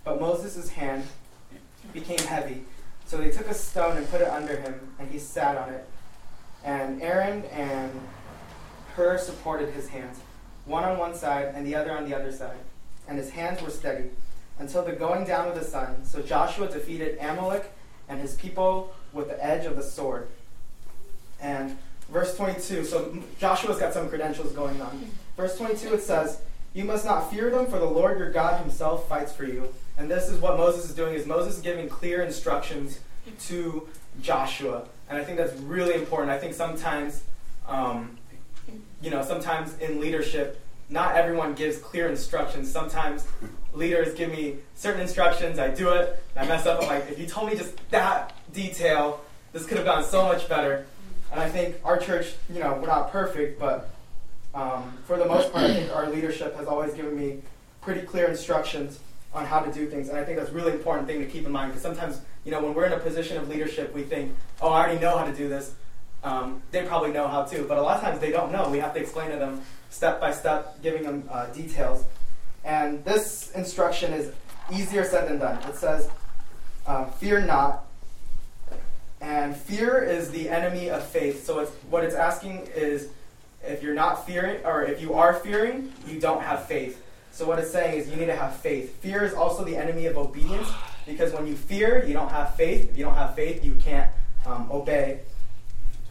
But 0.05 0.21
Moses' 0.21 0.71
hand 0.71 1.05
became 1.93 2.19
heavy. 2.19 2.65
So 3.07 3.19
they 3.19 3.31
took 3.31 3.49
a 3.49 3.55
stone 3.55 3.97
and 3.97 4.09
put 4.09 4.21
it 4.21 4.29
under 4.29 4.57
him, 4.57 4.95
and 4.99 5.11
he 5.11 5.19
sat 5.19 5.59
on 5.59 5.71
it. 5.71 5.87
And 6.65 7.03
Aaron 7.03 7.45
and 7.47 7.91
Hur 8.95 9.19
supported 9.19 9.75
his 9.75 9.89
hands, 9.89 10.21
one 10.65 10.85
on 10.85 10.97
one 10.97 11.15
side 11.15 11.53
and 11.55 11.67
the 11.67 11.75
other 11.75 11.91
on 11.93 12.09
the 12.09 12.17
other 12.17 12.31
side 12.33 12.57
and 13.09 13.19
his 13.19 13.31
hands 13.31 13.63
were 13.63 13.71
steady 13.71 14.11
until 14.59 14.85
the 14.85 14.93
going 14.93 15.25
down 15.25 15.49
of 15.49 15.55
the 15.55 15.65
sun. 15.65 16.05
So 16.05 16.23
Joshua 16.23 16.69
defeated 16.69 17.19
Amalek 17.21 17.73
and 18.09 18.21
his 18.21 18.35
people 18.35 18.95
with 19.13 19.29
the 19.29 19.45
edge 19.45 19.67
of 19.67 19.77
the 19.77 19.83
sword. 19.83 20.29
And 21.41 21.77
verse 22.11 22.37
22, 22.37 22.85
so 22.85 23.19
Joshua's 23.39 23.79
got 23.79 23.93
some 23.93 24.09
credentials 24.09 24.53
going 24.53 24.81
on. 24.81 25.07
Verse 25.37 25.57
22, 25.57 25.95
it 25.95 26.03
says, 26.03 26.41
You 26.73 26.85
must 26.85 27.05
not 27.05 27.31
fear 27.31 27.51
them, 27.51 27.67
for 27.67 27.79
the 27.79 27.87
Lord 27.87 28.19
your 28.19 28.31
God 28.31 28.61
himself 28.61 29.09
fights 29.09 29.33
for 29.33 29.45
you. 29.45 29.69
And 29.97 30.11
this 30.11 30.29
is 30.29 30.41
what 30.41 30.57
Moses 30.57 30.89
is 30.89 30.95
doing, 30.95 31.15
is 31.15 31.27
Moses 31.27 31.57
is 31.57 31.63
giving 31.63 31.89
clear 31.89 32.23
instructions 32.23 33.01
to 33.47 33.89
Joshua. 34.21 34.87
And 35.09 35.19
I 35.19 35.25
think 35.25 35.39
that's 35.39 35.55
really 35.61 35.95
important. 35.95 36.31
I 36.31 36.39
think 36.39 36.55
sometimes, 36.55 37.23
um, 37.69 38.17
you 39.03 39.11
know, 39.11 39.23
sometimes 39.23 39.77
in 39.79 40.01
leadership, 40.01 40.61
not 40.89 41.17
everyone 41.17 41.55
gives 41.55 41.79
clear 41.79 42.09
instructions. 42.09 42.71
Sometimes 42.71 43.27
leaders 43.73 44.15
give 44.15 44.31
me 44.31 44.57
certain 44.75 45.01
instructions, 45.01 45.59
I 45.59 45.69
do 45.69 45.91
it, 45.91 46.23
I 46.37 46.47
mess 46.47 46.67
up. 46.67 46.83
I'm 46.83 46.89
like, 46.89 47.11
if 47.11 47.19
you 47.19 47.27
told 47.27 47.51
me 47.51 47.57
just 47.57 47.77
that 47.91 48.35
detail, 48.53 49.21
this 49.53 49.67
could 49.67 49.79
have 49.79 49.87
gone 49.87 50.05
so 50.05 50.25
much 50.25 50.49
better. 50.49 50.87
And 51.33 51.41
I 51.41 51.49
think 51.49 51.77
our 51.85 51.99
church, 51.99 52.35
you 52.53 52.61
know, 52.61 52.79
we're 52.81 52.87
not 52.87 53.11
perfect, 53.11 53.59
but 53.59 53.91
um, 54.55 54.97
for 55.07 55.17
the 55.17 55.25
most 55.25 55.53
part, 55.53 55.65
I 55.65 55.75
think 55.75 55.93
our 55.95 56.09
leadership 56.09 56.57
has 56.57 56.67
always 56.67 56.95
given 56.95 57.17
me 57.19 57.39
pretty 57.81 58.03
clear 58.03 58.27
instructions 58.27 59.01
on 59.35 59.45
how 59.45 59.61
to 59.61 59.73
do 59.73 59.87
things. 59.87 60.09
And 60.09 60.19
I 60.19 60.25
think 60.25 60.39
that's 60.39 60.51
a 60.51 60.55
really 60.55 60.73
important 60.73 61.09
thing 61.09 61.19
to 61.21 61.27
keep 61.27 61.45
in 61.45 61.53
mind 61.53 61.73
because 61.73 61.83
sometimes, 61.83 62.21
you 62.45 62.53
know, 62.53 62.63
when 62.63 62.73
we're 62.73 62.87
in 62.87 62.93
a 62.93 62.99
position 62.99 63.37
of 63.37 63.49
leadership, 63.49 63.93
we 63.93 64.03
think, 64.03 64.33
oh, 64.63 64.69
I 64.69 64.85
already 64.85 65.01
know 65.01 65.19
how 65.19 65.25
to 65.25 65.35
do 65.35 65.49
this. 65.49 65.75
Um, 66.25 66.63
they 66.71 66.85
probably 66.87 67.13
know 67.13 67.29
how 67.29 67.43
to, 67.45 67.65
but 67.65 67.77
a 67.77 67.83
lot 67.83 67.97
of 67.99 68.03
times 68.03 68.19
they 68.19 68.31
don't 68.31 68.51
know. 68.51 68.69
We 68.71 68.79
have 68.79 68.95
to 68.95 69.01
explain 69.01 69.31
to 69.31 69.37
them 69.37 69.61
step 69.91 70.21
by 70.21 70.33
step, 70.33 70.83
giving 70.83 71.03
them 71.03 71.29
uh, 71.31 71.47
details. 71.47 72.05
And 72.65 73.05
this 73.05 73.53
instruction 73.53 74.15
is 74.15 74.33
easier 74.73 75.05
said 75.05 75.29
than 75.29 75.39
done. 75.39 75.63
It 75.69 75.77
says, 75.77 76.11
uh, 76.87 77.05
"Fear 77.05 77.43
not." 77.43 77.85
And 79.21 79.57
fear 79.57 80.03
is 80.03 80.31
the 80.31 80.49
enemy 80.49 80.91
of 80.91 81.03
faith. 81.07 81.45
So 81.45 81.61
it's, 81.61 81.71
what 81.89 82.05
it's 82.05 82.15
asking 82.15 82.69
is, 82.75 83.09
if 83.63 83.83
you're 83.83 83.95
not 83.95 84.27
fearing, 84.27 84.65
or 84.65 84.83
if 84.83 85.01
you 85.01 85.15
are 85.15 85.35
fearing, 85.35 85.93
you 86.07 86.21
don't 86.21 86.43
have 86.43 86.67
faith. 86.67 87.03
So 87.33 87.47
what 87.47 87.59
it's 87.59 87.71
saying 87.71 87.99
is, 87.99 88.11
you 88.11 88.17
need 88.17 88.27
to 88.27 88.37
have 88.37 88.57
faith. 88.57 88.97
Fear 89.01 89.25
is 89.25 89.35
also 89.35 89.65
the 89.65 89.77
enemy 89.77 90.07
of 90.07 90.17
obedience, 90.17 90.69
because 91.07 91.33
when 91.33 91.47
you 91.47 91.57
fear, 91.57 92.05
you 92.07 92.13
don't 92.13 92.31
have 92.31 92.55
faith. 92.55 92.91
If 92.91 92.99
you 92.99 93.05
don't 93.05 93.15
have 93.15 93.35
faith, 93.35 93.65
you 93.65 93.75
can't 93.77 94.11
um, 94.47 94.69
obey. 94.71 95.21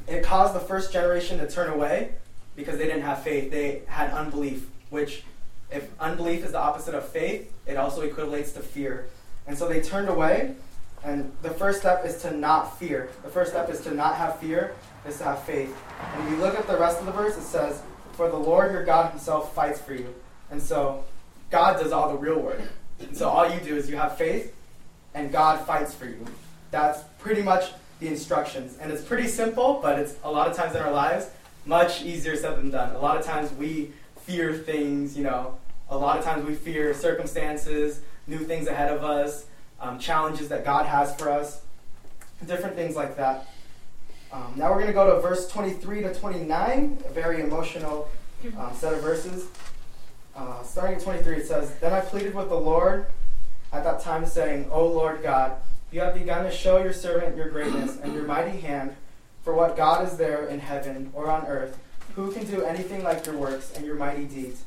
It 0.07 0.23
caused 0.23 0.53
the 0.55 0.59
first 0.59 0.91
generation 0.91 1.37
to 1.39 1.49
turn 1.49 1.69
away, 1.69 2.11
because 2.55 2.77
they 2.77 2.85
didn't 2.85 3.03
have 3.03 3.23
faith. 3.23 3.51
They 3.51 3.81
had 3.87 4.11
unbelief, 4.11 4.67
which, 4.89 5.23
if 5.71 5.89
unbelief 5.99 6.45
is 6.45 6.51
the 6.51 6.59
opposite 6.59 6.93
of 6.93 7.07
faith, 7.07 7.51
it 7.65 7.77
also 7.77 8.07
equates 8.07 8.53
to 8.53 8.59
fear. 8.59 9.07
And 9.47 9.57
so 9.57 9.67
they 9.67 9.81
turned 9.81 10.09
away. 10.09 10.55
And 11.03 11.33
the 11.41 11.49
first 11.49 11.79
step 11.81 12.05
is 12.05 12.21
to 12.21 12.31
not 12.31 12.79
fear. 12.79 13.09
The 13.23 13.29
first 13.29 13.51
step 13.51 13.69
is 13.69 13.81
to 13.81 13.93
not 13.93 14.15
have 14.15 14.39
fear, 14.39 14.73
is 15.05 15.17
to 15.17 15.25
have 15.25 15.43
faith. 15.43 15.75
And 16.13 16.23
if 16.23 16.29
you 16.29 16.37
look 16.37 16.57
at 16.57 16.65
the 16.65 16.77
rest 16.77 16.99
of 16.99 17.05
the 17.05 17.11
verse, 17.11 17.35
it 17.37 17.41
says, 17.41 17.81
For 18.13 18.29
the 18.29 18.37
Lord 18.37 18.71
your 18.71 18.85
God 18.85 19.11
himself 19.11 19.53
fights 19.53 19.81
for 19.81 19.93
you. 19.93 20.13
And 20.49 20.61
so 20.61 21.03
God 21.51 21.77
does 21.81 21.91
all 21.91 22.09
the 22.09 22.17
real 22.17 22.39
work. 22.39 22.61
And 22.99 23.17
so 23.17 23.27
all 23.27 23.49
you 23.49 23.59
do 23.59 23.75
is 23.75 23.89
you 23.89 23.97
have 23.97 24.17
faith, 24.17 24.55
and 25.13 25.29
God 25.29 25.65
fights 25.67 25.93
for 25.93 26.05
you. 26.05 26.25
That's 26.71 27.03
pretty 27.19 27.41
much 27.41 27.71
the 28.03 28.09
instructions. 28.09 28.77
And 28.79 28.91
it's 28.91 29.03
pretty 29.03 29.27
simple, 29.27 29.79
but 29.81 29.97
it's 29.97 30.15
a 30.23 30.31
lot 30.31 30.47
of 30.47 30.55
times 30.55 30.75
in 30.75 30.81
our 30.81 30.91
lives, 30.91 31.29
much 31.65 32.03
easier 32.03 32.35
said 32.35 32.57
than 32.57 32.69
done. 32.69 32.93
A 32.95 32.99
lot 32.99 33.17
of 33.17 33.25
times 33.25 33.51
we 33.53 33.91
fear 34.23 34.53
things, 34.53 35.17
you 35.17 35.23
know, 35.23 35.57
a 35.89 35.97
lot 35.97 36.17
of 36.17 36.25
times 36.25 36.45
we 36.45 36.53
fear 36.53 36.93
circumstances, 36.93 38.01
new 38.27 38.39
things 38.39 38.67
ahead 38.67 38.91
of 38.91 39.03
us, 39.03 39.45
um, 39.79 39.99
challenges 39.99 40.49
that 40.49 40.65
God 40.65 40.85
has 40.85 41.15
for 41.15 41.29
us, 41.29 41.61
different 42.45 42.75
things 42.75 42.95
like 42.95 43.15
that. 43.17 43.47
Um, 44.31 44.53
now 44.55 44.69
we're 44.71 44.77
going 44.77 44.87
to 44.87 44.93
go 44.93 45.15
to 45.15 45.21
verse 45.21 45.47
23 45.47 46.01
to 46.01 46.13
29, 46.13 46.97
a 47.05 47.13
very 47.13 47.41
emotional 47.41 48.09
um, 48.57 48.73
set 48.73 48.93
of 48.93 49.01
verses. 49.01 49.47
Uh, 50.35 50.61
starting 50.63 50.97
at 50.97 51.03
23, 51.03 51.37
it 51.37 51.47
says, 51.47 51.73
Then 51.75 51.93
I 51.93 52.01
pleaded 52.01 52.33
with 52.33 52.49
the 52.49 52.59
Lord 52.59 53.05
at 53.71 53.83
that 53.83 54.01
time, 54.01 54.25
saying, 54.25 54.67
O 54.71 54.87
Lord 54.87 55.21
God, 55.21 55.57
you 55.93 56.01
have 56.01 56.15
begun 56.15 56.43
to 56.43 56.51
show 56.51 56.81
your 56.81 56.91
servant 56.91 57.37
your 57.37 57.49
greatness 57.49 57.99
and 58.01 58.15
your 58.15 58.23
mighty 58.23 58.59
hand 58.59 58.95
for 59.43 59.53
what 59.53 59.77
God 59.77 60.07
is 60.07 60.17
there 60.17 60.47
in 60.47 60.59
heaven 60.59 61.11
or 61.13 61.29
on 61.29 61.45
earth? 61.45 61.77
Who 62.15 62.31
can 62.31 62.45
do 62.45 62.63
anything 62.63 63.03
like 63.03 63.27
your 63.27 63.37
works 63.37 63.71
and 63.75 63.85
your 63.85 63.95
mighty 63.95 64.25
deeds? 64.25 64.63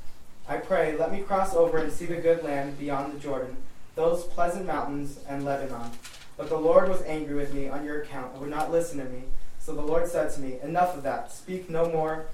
I 0.49 0.59
pray, 0.59 0.97
let 0.97 1.11
me 1.11 1.23
cross 1.23 1.53
over 1.53 1.79
and 1.79 1.93
see 1.93 2.07
the 2.07 2.17
good 2.17 2.45
land 2.45 2.79
beyond 2.79 3.12
the 3.12 3.19
Jordan, 3.19 3.57
those 3.97 4.23
pleasant 4.23 4.67
mountains 4.67 5.19
and 5.29 5.45
Lebanon. 5.45 5.91
But 6.37 6.49
the 6.49 6.59
Lord 6.59 6.89
was 6.89 7.03
angry 7.03 7.35
with 7.35 7.53
me 7.53 7.69
on 7.69 7.85
your 7.85 8.03
account 8.03 8.33
and 8.33 8.41
would 8.43 8.51
not 8.51 8.71
listen 8.71 8.99
to 8.99 9.05
me. 9.07 9.25
So 9.59 9.75
the 9.75 9.83
Lord 9.83 10.09
said 10.09 10.33
to 10.35 10.41
me, 10.41 10.61
Enough 10.62 10.97
of 10.97 11.03
that. 11.03 11.33
Speak 11.33 11.69
no 11.69 11.91
more 11.91 12.27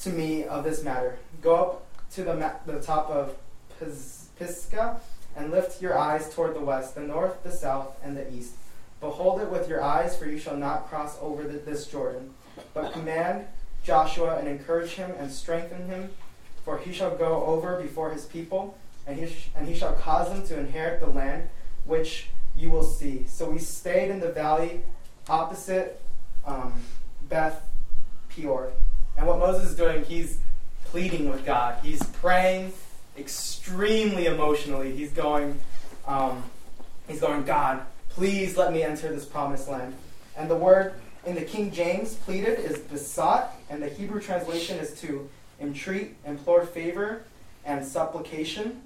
to 0.00 0.10
me 0.10 0.42
of 0.42 0.64
this 0.64 0.82
matter. 0.82 1.18
Go 1.42 1.54
up 1.54 1.86
to 2.14 2.24
the, 2.24 2.34
ma- 2.34 2.54
the 2.66 2.80
top 2.80 3.08
of 3.08 3.36
Pisgah 3.78 5.00
and 5.36 5.50
lift 5.50 5.82
your 5.82 5.96
eyes 5.96 6.34
toward 6.34 6.54
the 6.54 6.60
west, 6.60 6.94
the 6.94 7.02
north, 7.02 7.42
the 7.42 7.52
south, 7.52 7.96
and 8.02 8.16
the 8.16 8.32
east. 8.32 8.54
Behold 9.00 9.40
it 9.40 9.50
with 9.50 9.68
your 9.68 9.82
eyes, 9.82 10.16
for 10.16 10.26
you 10.26 10.38
shall 10.38 10.56
not 10.56 10.88
cross 10.88 11.18
over 11.20 11.42
the, 11.42 11.58
this 11.58 11.86
Jordan. 11.86 12.32
But 12.72 12.92
command 12.92 13.46
Joshua 13.84 14.36
and 14.36 14.48
encourage 14.48 14.92
him 14.92 15.12
and 15.18 15.30
strengthen 15.30 15.86
him, 15.86 16.10
for 16.64 16.78
he 16.78 16.92
shall 16.92 17.14
go 17.14 17.44
over 17.44 17.80
before 17.80 18.10
his 18.10 18.24
people, 18.24 18.78
and 19.06 19.18
he, 19.18 19.26
sh- 19.26 19.50
and 19.54 19.68
he 19.68 19.74
shall 19.74 19.92
cause 19.92 20.30
them 20.30 20.46
to 20.46 20.58
inherit 20.58 21.00
the 21.00 21.06
land 21.06 21.48
which 21.84 22.28
you 22.56 22.70
will 22.70 22.82
see. 22.82 23.26
So 23.28 23.50
we 23.50 23.58
stayed 23.58 24.10
in 24.10 24.20
the 24.20 24.30
valley 24.30 24.80
opposite 25.28 26.00
um, 26.46 26.72
Beth 27.28 27.68
Peor. 28.30 28.72
And 29.16 29.26
what 29.26 29.38
Moses 29.38 29.70
is 29.70 29.76
doing, 29.76 30.04
he's 30.04 30.38
pleading 30.86 31.28
with 31.28 31.44
God. 31.44 31.78
He's 31.82 32.02
praying 32.02 32.72
extremely 33.18 34.26
emotionally. 34.26 34.94
He's 34.94 35.12
going, 35.12 35.58
um, 36.06 36.42
he's 37.08 37.20
going, 37.20 37.44
God, 37.44 37.82
Please 38.16 38.56
let 38.56 38.72
me 38.72 38.82
enter 38.82 39.10
this 39.10 39.26
promised 39.26 39.68
land. 39.68 39.94
And 40.38 40.50
the 40.50 40.56
word 40.56 40.94
in 41.26 41.34
the 41.34 41.42
King 41.42 41.70
James 41.70 42.14
pleaded 42.14 42.58
is 42.58 42.78
besought, 42.78 43.52
and 43.68 43.82
the 43.82 43.90
Hebrew 43.90 44.22
translation 44.22 44.78
is 44.78 44.98
to 45.02 45.28
entreat, 45.60 46.16
implore 46.24 46.64
favor, 46.64 47.24
and 47.66 47.84
supplication. 47.84 48.80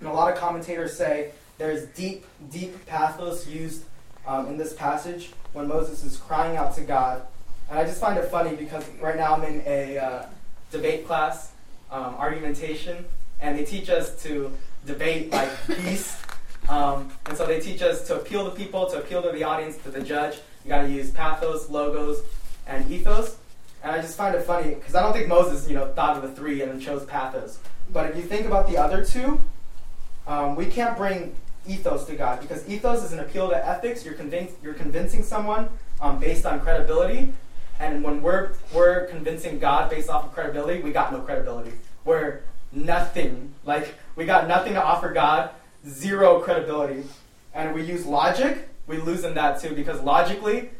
And 0.00 0.08
a 0.08 0.12
lot 0.14 0.32
of 0.32 0.38
commentators 0.38 0.96
say 0.96 1.32
there's 1.58 1.84
deep, 1.88 2.24
deep 2.50 2.86
pathos 2.86 3.46
used 3.46 3.84
um, 4.26 4.46
in 4.46 4.56
this 4.56 4.72
passage 4.72 5.32
when 5.52 5.68
Moses 5.68 6.02
is 6.02 6.16
crying 6.16 6.56
out 6.56 6.74
to 6.76 6.80
God 6.80 7.20
And 7.68 7.78
I 7.78 7.84
just 7.84 8.00
find 8.00 8.18
it 8.18 8.30
funny 8.30 8.56
because 8.56 8.88
right 8.98 9.16
now 9.16 9.34
I'm 9.34 9.42
in 9.44 9.62
a 9.66 9.98
uh, 9.98 10.26
debate 10.70 11.06
class, 11.06 11.52
um, 11.90 12.14
argumentation, 12.14 13.04
and 13.40 13.58
they 13.58 13.64
teach 13.64 13.90
us 13.90 14.22
to 14.22 14.52
debate 14.86 15.32
like 15.32 15.50
peace. 15.66 16.20
Um, 16.68 17.10
and 17.26 17.36
so 17.36 17.46
they 17.46 17.60
teach 17.60 17.82
us 17.82 18.06
to 18.08 18.16
appeal 18.16 18.48
to 18.50 18.56
people, 18.56 18.88
to 18.90 18.98
appeal 18.98 19.22
to 19.22 19.30
the 19.30 19.44
audience, 19.44 19.76
to 19.78 19.90
the 19.90 20.00
judge. 20.00 20.38
You 20.64 20.70
got 20.70 20.82
to 20.82 20.90
use 20.90 21.10
pathos, 21.10 21.68
logos, 21.68 22.22
and 22.66 22.90
ethos. 22.90 23.36
And 23.82 23.92
I 23.92 24.00
just 24.00 24.16
find 24.16 24.34
it 24.34 24.42
funny 24.42 24.74
because 24.74 24.94
I 24.94 25.02
don't 25.02 25.12
think 25.12 25.28
Moses, 25.28 25.68
you 25.68 25.74
know, 25.74 25.92
thought 25.92 26.16
of 26.16 26.22
the 26.22 26.34
three 26.34 26.62
and 26.62 26.72
then 26.72 26.80
chose 26.80 27.04
pathos. 27.04 27.58
But 27.92 28.10
if 28.10 28.16
you 28.16 28.22
think 28.22 28.46
about 28.46 28.66
the 28.66 28.78
other 28.78 29.04
two, 29.04 29.40
um, 30.26 30.56
we 30.56 30.66
can't 30.66 30.96
bring 30.96 31.34
ethos 31.66 32.06
to 32.06 32.14
God 32.14 32.40
because 32.40 32.66
ethos 32.68 33.02
is 33.04 33.12
an 33.12 33.20
appeal 33.20 33.50
to 33.50 33.68
ethics. 33.68 34.04
You're, 34.04 34.14
convinc- 34.14 34.52
you're 34.62 34.74
convincing 34.74 35.22
someone 35.22 35.68
um, 36.00 36.18
based 36.18 36.46
on 36.46 36.60
credibility, 36.60 37.34
and 37.78 38.02
when 38.02 38.22
we're 38.22 38.52
we're 38.72 39.06
convincing 39.06 39.58
God 39.58 39.90
based 39.90 40.08
off 40.08 40.24
of 40.26 40.32
credibility, 40.32 40.80
we 40.80 40.92
got 40.92 41.12
no 41.12 41.20
credibility. 41.20 41.72
We're 42.04 42.40
nothing. 42.74 43.54
Like 43.64 43.94
we 44.16 44.24
got 44.24 44.48
nothing 44.48 44.74
to 44.74 44.82
offer 44.82 45.12
God, 45.12 45.50
zero 45.86 46.40
credibility. 46.40 47.04
And 47.54 47.74
we 47.74 47.82
use 47.84 48.04
logic, 48.04 48.68
we 48.86 48.98
lose 48.98 49.24
in 49.24 49.34
that 49.34 49.60
too 49.60 49.74
because 49.74 50.00
logically, 50.00 50.70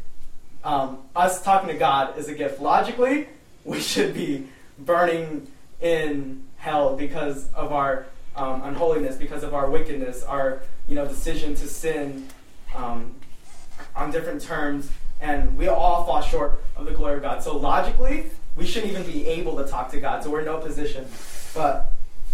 um, 0.64 0.98
us 1.14 1.42
talking 1.42 1.68
to 1.68 1.74
God 1.74 2.18
is 2.18 2.28
a 2.28 2.35
gift. 2.35 2.61
Logically, 2.61 3.28
we 3.64 3.80
should 3.80 4.14
be 4.14 4.46
burning 4.78 5.46
in 5.80 6.42
hell 6.57 6.96
because 6.96 7.52
of 7.52 7.72
our 7.72 8.07
um, 8.37 8.62
unholiness, 8.64 9.16
because 9.16 9.42
of 9.42 9.54
our 9.54 9.70
wickedness, 9.70 10.22
our 10.24 10.62
you 10.88 10.94
know 10.94 11.07
decision 11.07 11.54
to 11.54 11.68
sin 11.68 12.26
um, 12.74 13.14
on 13.94 14.11
different 14.11 14.40
terms, 14.40 14.90
and 15.20 15.57
we 15.57 15.68
all 15.68 16.04
fall 16.04 16.22
short 16.22 16.62
of 16.76 16.87
the 16.87 16.92
glory 16.92 17.16
of 17.16 17.22
God. 17.22 17.42
So 17.42 17.57
logically, 17.57 18.30
we 18.56 18.66
shouldn't 18.66 18.92
even 18.92 19.04
be 19.04 19.26
able 19.26 19.56
to 19.56 19.64
talk 19.64 19.90
to 19.92 20.00
God. 20.00 20.22
So 20.22 20.30
we're 20.30 20.40
in 20.40 20.46
no 20.46 20.58
position. 20.58 21.06
But 21.54 21.92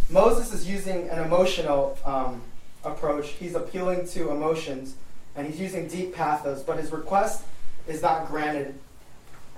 Moses 0.09 0.53
is 0.53 0.69
using 0.69 1.09
an 1.09 1.25
emotional 1.25 1.99
um, 2.05 2.43
approach. 2.85 3.29
He's 3.31 3.55
appealing 3.55 4.07
to 4.09 4.31
emotions, 4.31 4.97
and 5.37 5.47
he's 5.47 5.61
using 5.61 5.89
deep 5.89 6.15
pathos. 6.15 6.63
But 6.63 6.79
his 6.79 6.93
request 6.93 7.45
is 7.87 8.03
not 8.03 8.29
granted. 8.29 8.75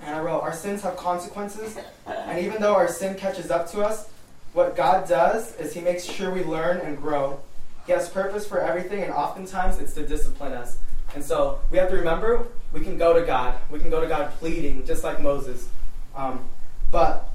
And 0.01 0.15
I 0.15 0.21
wrote, 0.21 0.41
Our 0.41 0.53
sins 0.53 0.81
have 0.81 0.97
consequences, 0.97 1.77
and 2.05 2.39
even 2.39 2.61
though 2.61 2.75
our 2.75 2.87
sin 2.87 3.15
catches 3.15 3.49
up 3.49 3.69
to 3.71 3.81
us, 3.81 4.09
what 4.53 4.75
God 4.75 5.07
does 5.07 5.55
is 5.55 5.73
He 5.73 5.81
makes 5.81 6.03
sure 6.03 6.31
we 6.31 6.43
learn 6.43 6.77
and 6.77 6.97
grow. 6.97 7.39
He 7.85 7.91
has 7.91 8.07
purpose 8.09 8.45
for 8.45 8.59
everything, 8.59 9.01
and 9.03 9.11
oftentimes 9.11 9.79
it's 9.79 9.93
to 9.93 10.05
discipline 10.05 10.53
us. 10.53 10.77
And 11.15 11.23
so 11.23 11.59
we 11.71 11.77
have 11.77 11.89
to 11.89 11.95
remember 11.95 12.47
we 12.71 12.81
can 12.81 12.97
go 12.97 13.19
to 13.19 13.25
God. 13.25 13.57
We 13.71 13.79
can 13.79 13.89
go 13.89 13.99
to 13.99 14.07
God 14.07 14.31
pleading, 14.39 14.85
just 14.85 15.03
like 15.03 15.21
Moses. 15.21 15.67
Um, 16.15 16.45
but 16.91 17.29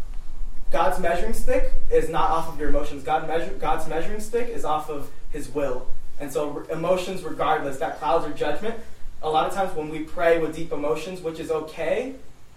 God's 0.70 1.00
measuring 1.00 1.32
stick 1.32 1.72
is 1.90 2.08
not 2.08 2.30
off 2.30 2.52
of 2.52 2.60
your 2.60 2.68
emotions. 2.68 3.02
God 3.02 3.26
measure, 3.26 3.52
God's 3.54 3.88
measuring 3.88 4.20
stick 4.20 4.48
is 4.48 4.64
off 4.64 4.90
of 4.90 5.10
His 5.30 5.48
will. 5.48 5.86
And 6.20 6.32
so 6.32 6.64
emotions, 6.70 7.22
regardless, 7.22 7.78
that 7.78 7.98
clouds 7.98 8.26
or 8.26 8.30
judgment. 8.30 8.76
A 9.22 9.30
lot 9.30 9.46
of 9.46 9.54
times 9.54 9.74
when 9.74 9.88
we 9.88 10.00
pray 10.00 10.38
with 10.38 10.54
deep 10.54 10.72
emotions, 10.72 11.20
which 11.20 11.40
is 11.40 11.50
okay, 11.50 12.14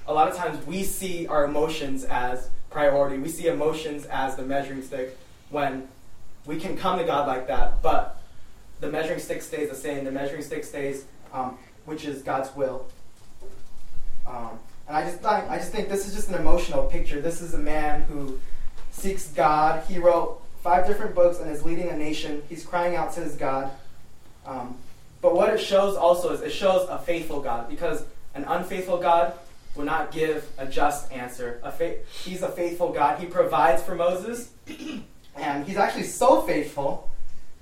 a 0.08 0.14
lot 0.14 0.28
of 0.28 0.36
times 0.36 0.66
we 0.66 0.84
see 0.84 1.28
our 1.28 1.46
emotions 1.46 2.04
as 2.04 2.50
priority. 2.70 3.18
We 3.18 3.30
see 3.30 3.48
emotions 3.48 4.06
as 4.06 4.36
the 4.36 4.44
measuring 4.44 4.82
stick 4.82 5.18
when 5.50 5.88
we 6.46 6.60
can 6.60 6.76
come 6.76 6.98
to 6.98 7.06
God 7.06 7.28
like 7.28 7.48
that, 7.48 7.82
but 7.82 8.22
the 8.80 8.90
measuring 8.90 9.20
stick 9.20 9.42
stays 9.42 9.70
the 9.70 9.76
same. 9.76 10.06
The 10.06 10.12
measuring 10.12 10.42
stick 10.42 10.64
stays, 10.64 11.06
um, 11.34 11.58
which 11.86 12.06
is 12.06 12.24
God's 12.24 12.54
will. 12.56 12.88
Um, 14.26 14.60
and 14.92 14.98
I 14.98 15.10
just 15.10 15.22
think, 15.22 15.50
I 15.50 15.58
just 15.58 15.72
think 15.72 15.88
this 15.88 16.06
is 16.06 16.14
just 16.14 16.28
an 16.28 16.36
emotional 16.36 16.84
picture. 16.84 17.22
This 17.22 17.40
is 17.40 17.54
a 17.54 17.58
man 17.58 18.02
who 18.02 18.38
seeks 18.92 19.30
God. 19.30 19.86
He 19.88 19.98
wrote 20.00 20.42
five 20.62 20.86
different 20.86 21.16
books 21.16 21.40
and 21.40 21.50
is 21.50 21.64
leading 21.64 21.88
a 21.88 21.96
nation. 21.96 22.44
He's 22.50 22.66
crying 22.66 22.98
out 22.98 23.14
to 23.14 23.22
his 23.22 23.38
God. 23.38 23.72
Um, 24.46 24.76
but 25.22 25.34
what 25.34 25.48
it 25.48 25.60
shows 25.60 25.96
also 25.96 26.34
is 26.34 26.42
it 26.42 26.52
shows 26.52 26.90
a 26.90 26.98
faithful 27.00 27.40
God 27.40 27.70
because 27.70 28.04
an 28.36 28.44
unfaithful 28.44 28.98
God 28.98 29.34
will 29.76 29.86
not 29.86 30.12
give 30.12 30.46
a 30.58 30.66
just 30.66 31.10
answer. 31.14 31.62
A 31.64 31.72
fa- 31.72 31.96
he's 32.26 32.42
a 32.42 32.50
faithful 32.50 32.92
God. 32.92 33.18
He 33.18 33.28
provides 33.28 33.82
for 33.82 33.96
Moses, 33.96 34.52
and 35.38 35.66
he's 35.66 35.78
actually 35.78 36.04
so 36.04 36.42
faithful 36.42 37.10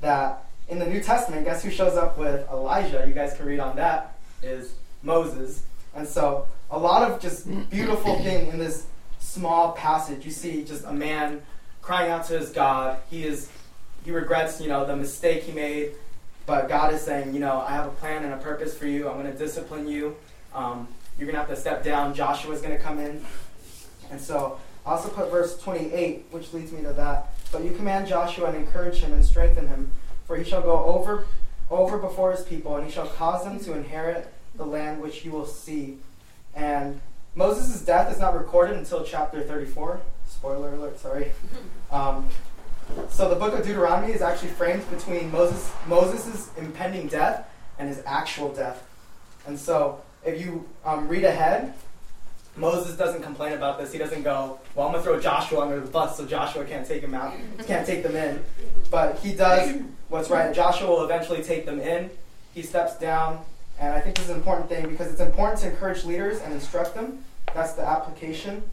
that 0.01 0.45
in 0.67 0.79
the 0.79 0.87
New 0.87 0.99
Testament, 0.99 1.45
guess 1.45 1.63
who 1.63 1.69
shows 1.69 1.95
up 1.95 2.17
with 2.17 2.49
Elijah? 2.49 3.05
You 3.07 3.13
guys 3.13 3.37
can 3.37 3.45
read 3.45 3.59
on 3.59 3.75
that. 3.75 4.17
Is 4.41 4.73
Moses. 5.03 5.61
And 5.93 6.07
so 6.07 6.47
a 6.71 6.77
lot 6.77 7.09
of 7.09 7.19
just 7.19 7.47
beautiful 7.69 8.17
thing 8.19 8.47
in 8.47 8.59
this 8.59 8.85
small 9.19 9.73
passage. 9.73 10.25
You 10.25 10.31
see 10.31 10.63
just 10.63 10.85
a 10.85 10.93
man 10.93 11.41
crying 11.81 12.11
out 12.11 12.25
to 12.27 12.37
his 12.37 12.49
God. 12.49 12.99
He 13.09 13.25
is 13.25 13.49
he 14.05 14.11
regrets, 14.11 14.61
you 14.61 14.67
know, 14.67 14.85
the 14.85 14.95
mistake 14.95 15.43
he 15.43 15.51
made, 15.51 15.91
but 16.45 16.69
God 16.69 16.93
is 16.93 17.01
saying, 17.01 17.33
you 17.33 17.39
know, 17.39 17.59
I 17.59 17.71
have 17.71 17.85
a 17.85 17.91
plan 17.91 18.23
and 18.23 18.33
a 18.33 18.37
purpose 18.37 18.77
for 18.77 18.87
you. 18.87 19.09
I'm 19.09 19.21
going 19.21 19.31
to 19.31 19.37
discipline 19.37 19.87
you. 19.87 20.15
Um, 20.53 20.87
you're 21.17 21.25
going 21.25 21.35
to 21.35 21.39
have 21.39 21.49
to 21.49 21.55
step 21.55 21.83
down. 21.83 22.13
Joshua's 22.13 22.61
going 22.61 22.75
to 22.75 22.81
come 22.81 22.97
in. 22.97 23.23
And 24.09 24.21
so 24.21 24.57
I 24.85 24.91
also 24.91 25.09
put 25.09 25.29
verse 25.29 25.61
28, 25.61 26.27
which 26.31 26.53
leads 26.53 26.71
me 26.71 26.81
to 26.83 26.93
that. 26.93 27.27
But 27.51 27.63
you 27.63 27.71
command 27.71 28.07
Joshua 28.07 28.47
and 28.47 28.57
encourage 28.57 28.99
him 28.99 29.11
and 29.11 29.23
strengthen 29.25 29.67
him, 29.67 29.91
for 30.25 30.37
he 30.37 30.43
shall 30.43 30.61
go 30.61 30.83
over 30.85 31.25
over 31.69 31.99
before 31.99 32.31
his 32.31 32.43
people, 32.43 32.75
and 32.77 32.85
he 32.85 32.91
shall 32.91 33.07
cause 33.07 33.43
them 33.43 33.59
to 33.59 33.73
inherit 33.73 34.31
the 34.55 34.65
land 34.65 35.01
which 35.01 35.23
you 35.23 35.31
will 35.31 35.45
see. 35.45 35.97
And 36.55 36.99
Moses' 37.35 37.81
death 37.81 38.11
is 38.11 38.19
not 38.19 38.35
recorded 38.37 38.77
until 38.77 39.03
chapter 39.03 39.41
34. 39.41 40.01
Spoiler 40.27 40.73
alert, 40.73 40.99
sorry. 40.99 41.31
Um, 41.91 42.29
so 43.09 43.29
the 43.29 43.35
book 43.35 43.53
of 43.57 43.65
Deuteronomy 43.65 44.13
is 44.13 44.21
actually 44.21 44.49
framed 44.49 44.87
between 44.91 45.31
Moses 45.31 45.71
Moses' 45.87 46.51
impending 46.55 47.07
death 47.07 47.49
and 47.79 47.89
his 47.89 48.03
actual 48.05 48.53
death. 48.53 48.87
And 49.47 49.57
so 49.57 50.01
if 50.23 50.39
you 50.39 50.67
um, 50.85 51.07
read 51.07 51.23
ahead, 51.23 51.73
Moses 52.55 52.97
doesn't 52.97 53.23
complain 53.23 53.53
about 53.53 53.79
this. 53.79 53.91
He 53.91 53.97
doesn't 53.97 54.23
go, 54.23 54.59
well, 54.75 54.87
I'm 54.87 54.93
going 54.93 55.03
to 55.03 55.09
throw 55.09 55.19
Joshua 55.19 55.61
under 55.61 55.79
the 55.79 55.89
bus 55.89 56.17
so 56.17 56.25
Joshua 56.25 56.65
can't 56.65 56.85
take 56.85 57.01
him 57.01 57.13
out, 57.13 57.33
can't 57.65 57.87
take 57.87 58.03
them 58.03 58.15
in. 58.15 58.43
But 58.91 59.19
he 59.19 59.33
does 59.33 59.81
what's 60.09 60.29
right. 60.29 60.53
Joshua 60.53 60.89
will 60.89 61.03
eventually 61.03 61.41
take 61.41 61.65
them 61.65 61.79
in. 61.79 62.09
He 62.53 62.61
steps 62.61 62.97
down. 62.97 63.43
And 63.79 63.93
I 63.93 64.01
think 64.01 64.17
this 64.17 64.25
is 64.25 64.31
an 64.31 64.37
important 64.37 64.67
thing 64.67 64.89
because 64.89 65.11
it's 65.11 65.21
important 65.21 65.59
to 65.61 65.69
encourage 65.69 66.03
leaders 66.03 66.41
and 66.41 66.53
instruct 66.53 66.95
them. 66.95 67.23
That's 67.53 67.73
the 67.73 67.81
application. 67.81 68.63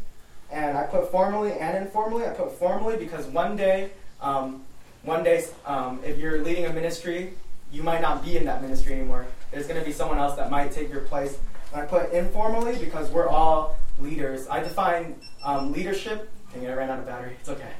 And 0.50 0.76
I 0.76 0.84
put 0.84 1.10
formally 1.10 1.52
and 1.52 1.76
informally. 1.76 2.26
I 2.26 2.30
put 2.30 2.52
formally 2.52 2.96
because 2.96 3.26
one 3.26 3.56
day, 3.56 3.90
um, 4.20 4.62
one 5.02 5.22
day, 5.22 5.44
um, 5.64 6.00
if 6.04 6.18
you're 6.18 6.42
leading 6.42 6.66
a 6.66 6.72
ministry, 6.72 7.34
you 7.72 7.82
might 7.82 8.00
not 8.00 8.24
be 8.24 8.36
in 8.36 8.44
that 8.46 8.62
ministry 8.62 8.94
anymore. 8.94 9.26
There's 9.52 9.66
going 9.66 9.78
to 9.78 9.86
be 9.86 9.92
someone 9.92 10.18
else 10.18 10.36
that 10.36 10.50
might 10.50 10.72
take 10.72 10.90
your 10.90 11.02
place. 11.02 11.38
And 11.72 11.82
I 11.82 11.84
put 11.86 12.12
informally 12.12 12.76
because 12.78 13.10
we're 13.10 13.28
all 13.28 13.76
leaders. 13.98 14.48
I 14.48 14.60
define 14.60 15.14
um, 15.44 15.72
leadership. 15.72 16.30
Dang 16.52 16.64
it, 16.64 16.70
I 16.70 16.74
ran 16.74 16.90
out 16.90 16.98
of 16.98 17.06
battery. 17.06 17.36
It's 17.40 17.48
okay. 17.48 17.72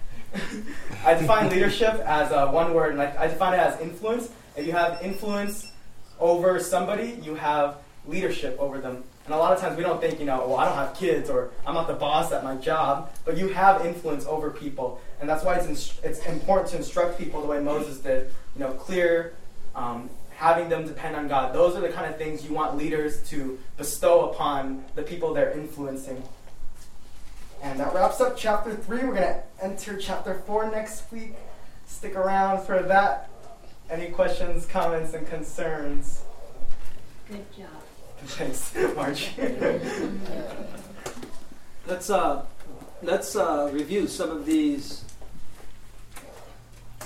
I 1.05 1.15
define 1.15 1.51
leadership 1.51 1.95
as 2.05 2.31
uh, 2.31 2.49
one 2.51 2.75
word, 2.75 2.93
and 2.93 3.03
I, 3.03 3.15
I 3.19 3.27
define 3.27 3.55
it 3.55 3.61
as 3.61 3.81
influence. 3.81 4.31
If 4.57 4.67
you 4.67 4.73
have 4.73 5.03
influence 5.03 5.73
over 6.21 6.59
somebody, 6.61 7.19
you 7.23 7.35
have 7.35 7.77
leadership 8.07 8.57
over 8.59 8.79
them. 8.79 9.05
And 9.25 9.35
a 9.35 9.39
lot 9.39 9.53
of 9.53 9.61
times 9.61 9.77
we 9.77 9.83
don't 9.83 10.01
think, 10.01 10.21
you 10.21 10.27
know, 10.27 10.47
well, 10.47 10.57
I 10.57 10.65
don't 10.65 10.77
have 10.77 10.95
kids 10.97 11.29
or 11.29 11.51
I'm 11.67 11.75
not 11.75 11.89
the 11.89 11.95
boss 11.95 12.31
at 12.31 12.45
my 12.45 12.55
job, 12.57 13.11
but 13.25 13.37
you 13.37 13.49
have 13.49 13.85
influence 13.85 14.25
over 14.27 14.51
people. 14.51 15.01
And 15.21 15.29
that's 15.29 15.45
why 15.45 15.57
it's, 15.57 15.67
inst- 15.67 16.05
it's 16.05 16.25
important 16.27 16.69
to 16.71 16.77
instruct 16.77 17.19
people 17.19 17.41
the 17.41 17.49
way 17.49 17.61
Moses 17.61 17.99
did, 17.99 18.31
you 18.55 18.61
know, 18.61 18.71
clear, 18.73 19.35
um, 19.75 20.09
having 20.37 20.69
them 20.69 20.87
depend 20.87 21.17
on 21.17 21.27
God. 21.27 21.53
Those 21.53 21.75
are 21.77 21.81
the 21.81 21.89
kind 21.89 22.07
of 22.13 22.19
things 22.19 22.45
you 22.45 22.55
want 22.55 22.77
leaders 22.77 23.29
to 23.31 23.59
bestow 23.77 24.31
upon 24.31 24.85
the 24.95 25.03
people 25.03 25.35
they're 25.35 25.51
influencing. 25.51 26.23
And 27.63 27.81
that 27.81 27.95
wraps 27.95 28.21
up 28.21 28.37
chapter 28.37 28.75
3. 28.75 28.99
We're 28.99 29.07
going 29.07 29.17
to 29.23 29.43
enter 29.61 29.97
chapter 29.97 30.35
4 30.35 30.71
next 30.71 31.11
week. 31.11 31.35
Stick 31.87 32.15
around 32.15 32.65
for 32.65 32.83
that. 32.83 33.29
Any 33.88 34.11
questions, 34.11 34.66
comments, 34.66 35.14
and 35.14 35.29
concerns? 35.29 36.22
Good 37.29 37.46
job. 37.57 37.68
Thanks, 38.25 38.75
March. 38.96 39.31
Let's 41.87 42.11
uh, 42.11 42.44
let's 43.01 43.37
uh, 43.37 43.70
review 43.72 44.09
some 44.09 44.31
of 44.31 44.44
these 44.44 45.05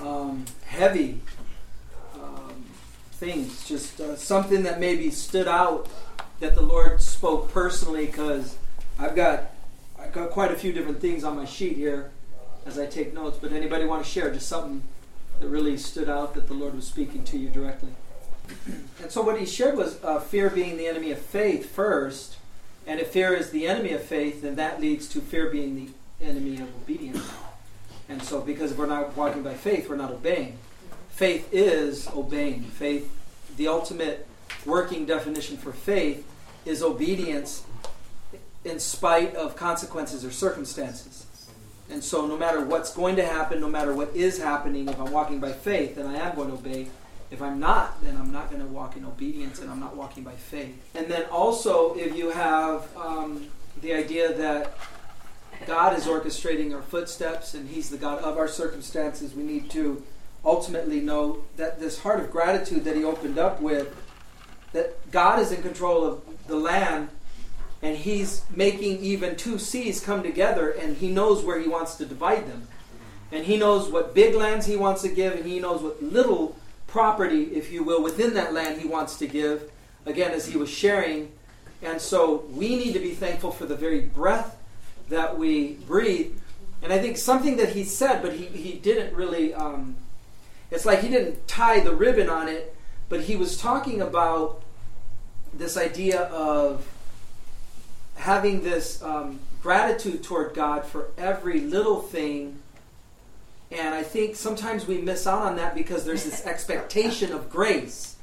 um, 0.01 0.47
heavy 0.65 1.21
um, 2.15 2.65
things. 3.13 3.69
Just 3.69 4.01
uh, 4.01 4.17
something 4.17 4.63
that 4.63 4.81
maybe 4.81 5.11
stood 5.11 5.47
out 5.47 5.87
that 6.39 6.55
the 6.55 6.63
Lord 6.63 7.03
spoke 7.03 7.53
personally, 7.53 8.07
because 8.07 8.57
I've 8.99 9.15
got 9.15 9.51
I've 9.99 10.15
got 10.15 10.31
quite 10.31 10.51
a 10.51 10.57
few 10.57 10.73
different 10.73 11.03
things 11.03 11.25
on 11.25 11.37
my 11.37 11.45
sheet 11.45 11.77
here 11.77 12.11
as 12.65 12.79
I 12.79 12.87
take 12.87 13.13
notes. 13.13 13.37
But 13.39 13.53
anybody 13.53 13.85
want 13.85 14.03
to 14.03 14.11
share 14.11 14.33
just 14.33 14.49
something 14.49 14.83
that 15.41 15.49
really 15.49 15.77
stood 15.77 16.09
out 16.09 16.35
that 16.35 16.47
the 16.47 16.55
Lord 16.55 16.75
was 16.75 16.87
speaking 16.87 17.25
to 17.25 17.39
you 17.39 17.49
directly? 17.49 17.93
and 18.67 19.11
so 19.11 19.23
what 19.23 19.39
he 19.39 19.47
shared 19.47 19.77
was 19.77 20.03
uh, 20.05 20.21
fear 20.21 20.51
being 20.51 20.77
the 20.77 20.87
enemy 20.87 21.11
of 21.11 21.19
faith 21.19 21.71
first 21.71 22.37
And 22.87 22.99
if 22.99 23.09
fear 23.09 23.35
is 23.35 23.51
the 23.51 23.67
enemy 23.67 23.93
of 23.93 24.03
faith, 24.03 24.43
then 24.43 24.57
that 24.57 24.81
leads 24.81 25.09
to 25.11 25.21
fear 25.21 25.51
being 25.51 25.77
the 25.77 26.27
enemy 26.27 26.57
of 26.57 26.69
obedience. 26.83 27.31
And 28.09 28.23
so, 28.23 28.41
because 28.41 28.73
if 28.73 28.79
we're 28.79 28.87
not 28.87 29.17
walking 29.17 29.43
by 29.43 29.55
faith, 29.55 29.89
we're 29.89 29.97
not 29.97 30.11
obeying. 30.11 30.59
Faith 31.11 31.49
is 31.53 32.09
obeying. 32.09 32.65
Faith, 32.65 33.09
the 33.57 33.69
ultimate 33.69 34.27
working 34.67 35.07
definition 35.07 35.57
for 35.57 35.73
faith, 35.73 36.27
is 36.65 36.83
obedience 36.83 37.65
in 38.65 38.81
spite 38.81 39.35
of 39.37 39.57
consequences 39.57 40.25
or 40.25 40.31
circumstances. 40.31 41.27
And 41.91 42.05
so, 42.05 42.27
no 42.27 42.37
matter 42.37 42.65
what's 42.65 42.95
going 42.95 43.17
to 43.17 43.25
happen, 43.25 43.61
no 43.61 43.69
matter 43.69 43.93
what 43.93 44.15
is 44.15 44.39
happening, 44.39 44.89
if 44.89 44.99
I'm 45.01 45.11
walking 45.11 45.41
by 45.41 45.53
faith, 45.53 45.97
then 45.97 46.07
I 46.07 46.17
am 46.17 46.37
going 46.37 46.49
to 46.49 46.55
obey. 46.55 46.89
If 47.31 47.43
I'm 47.43 47.61
not, 47.61 48.03
then 48.03 48.17
I'm 48.17 48.33
not 48.33 48.51
going 48.51 48.63
to 48.63 48.69
walk 48.69 48.97
in 48.97 49.05
obedience 49.05 49.61
and 49.61 49.71
I'm 49.71 49.79
not 49.79 49.97
walking 49.97 50.25
by 50.25 50.33
faith. 50.33 50.75
And 50.95 51.07
then 51.09 51.25
also, 51.31 51.95
if 51.95 52.17
you 52.17 52.31
have 52.31 52.89
um, 52.97 53.49
the 53.81 53.93
idea 53.93 54.33
that 54.33 54.73
God 55.67 55.97
is 55.97 56.07
orchestrating 56.07 56.75
our 56.75 56.83
footsteps 56.83 57.55
and 57.55 57.69
He's 57.69 57.91
the 57.91 57.97
God 57.97 58.19
of 58.23 58.37
our 58.37 58.49
circumstances, 58.49 59.35
we 59.35 59.43
need 59.43 59.71
to 59.71 60.03
ultimately 60.45 61.01
know 61.01 61.45
that 61.57 61.81
this 61.81 62.01
heart 62.01 62.21
of 62.21 62.31
gratitude 62.31 62.85
that 62.85 62.97
He 62.97 63.05
opened 63.05 63.39
up 63.39 63.61
with, 63.61 63.95
that 64.73 65.11
God 65.11 65.39
is 65.39 65.53
in 65.53 65.63
control 65.63 66.05
of 66.05 66.23
the 66.47 66.57
land 66.57 67.11
and 67.83 67.97
He's 67.97 68.43
making 68.55 68.99
even 69.03 69.37
two 69.37 69.59
seas 69.59 70.01
come 70.01 70.23
together 70.23 70.71
and 70.71 70.97
He 70.97 71.09
knows 71.09 71.45
where 71.45 71.61
He 71.61 71.69
wants 71.69 71.97
to 71.97 72.07
divide 72.07 72.49
them. 72.49 72.69
And 73.33 73.45
He 73.45 73.57
knows 73.57 73.89
what 73.89 74.15
big 74.15 74.35
lands 74.35 74.67
He 74.67 74.77
wants 74.77 75.03
to 75.03 75.09
give 75.09 75.35
and 75.35 75.45
He 75.45 75.61
knows 75.61 75.83
what 75.83 76.03
little 76.03 76.57
property, 76.91 77.45
if 77.55 77.73
you 77.73 77.83
will, 77.83 78.03
within 78.03 78.35
that 78.35 78.53
land 78.53 78.81
he 78.81 78.87
wants 78.87 79.17
to 79.19 79.27
give, 79.27 79.71
again, 80.05 80.33
as 80.33 80.47
he 80.47 80.59
was 80.59 80.69
sharing. 80.69 81.33
And 81.83 82.01
so 82.01 82.45
we 82.51 82.77
need 82.77 82.93
to 82.93 82.99
be 82.99 83.15
thankful 83.15 83.53
for 83.53 83.65
the 83.65 83.77
very 83.77 84.01
breath 84.01 84.57
that 85.09 85.39
we 85.39 85.75
breathe. 85.87 86.37
And 86.83 86.93
I 86.93 86.99
think 86.99 87.17
something 87.17 87.57
that 87.57 87.71
he 87.71 87.85
said, 87.85 88.23
but 88.23 88.35
he, 88.35 88.47
he 88.47 88.73
didn't 88.75 89.15
really, 89.15 89.55
um, 89.55 89.97
it's 90.71 90.85
like 90.85 91.01
he 91.01 91.09
didn't 91.09 91.47
tie 91.47 91.81
the 91.81 91.95
ribbon 91.95 92.29
on 92.29 92.49
it, 92.49 92.75
but 93.09 93.23
he 93.23 93.37
was 93.37 93.57
talking 93.57 94.01
about 94.01 94.63
this 95.55 95.77
idea 95.77 96.23
of 96.23 96.87
having 98.21 98.63
this 98.63 99.03
um, 99.03 99.41
gratitude 99.63 100.23
toward 100.23 100.55
God 100.55 100.85
for 100.85 101.09
every 101.19 101.61
little 101.61 102.01
thing 102.01 102.61
and 103.71 103.95
I 103.95 104.03
think 104.03 104.35
sometimes 104.35 104.87
we 104.87 104.99
miss 104.99 105.27
out 105.27 105.43
on 105.43 105.57
that 105.57 105.75
because 105.75 106.05
there's 106.05 106.25
this 106.25 106.45
expectation 106.47 107.33
of 107.33 107.51
grace. 107.51 108.17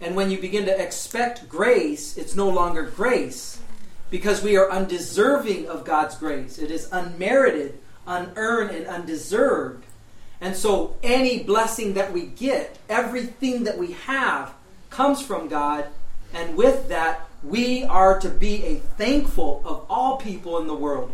And 0.00 0.14
when 0.14 0.30
you 0.30 0.38
begin 0.38 0.66
to 0.66 0.82
expect 0.82 1.48
grace, 1.48 2.18
it's 2.18 2.36
no 2.36 2.50
longer 2.50 2.82
grace 2.82 3.60
because 4.10 4.42
we 4.42 4.56
are 4.56 4.70
undeserving 4.70 5.68
of 5.68 5.84
God's 5.84 6.16
grace. 6.16 6.58
It 6.58 6.70
is 6.70 6.88
unmerited, 6.92 7.78
unearned, 8.06 8.70
and 8.72 8.86
undeserved. 8.86 9.84
And 10.42 10.54
so 10.54 10.96
any 11.02 11.42
blessing 11.42 11.94
that 11.94 12.12
we 12.12 12.26
get, 12.26 12.78
everything 12.90 13.64
that 13.64 13.78
we 13.78 13.92
have, 13.92 14.52
comes 14.90 15.22
from 15.22 15.48
God. 15.48 15.86
And 16.34 16.56
with 16.58 16.90
that, 16.90 17.25
we 17.42 17.84
are 17.84 18.18
to 18.20 18.28
be 18.28 18.64
a 18.64 18.74
thankful 18.76 19.62
of 19.64 19.86
all 19.88 20.16
people 20.16 20.58
in 20.58 20.66
the 20.66 20.74
world. 20.74 21.12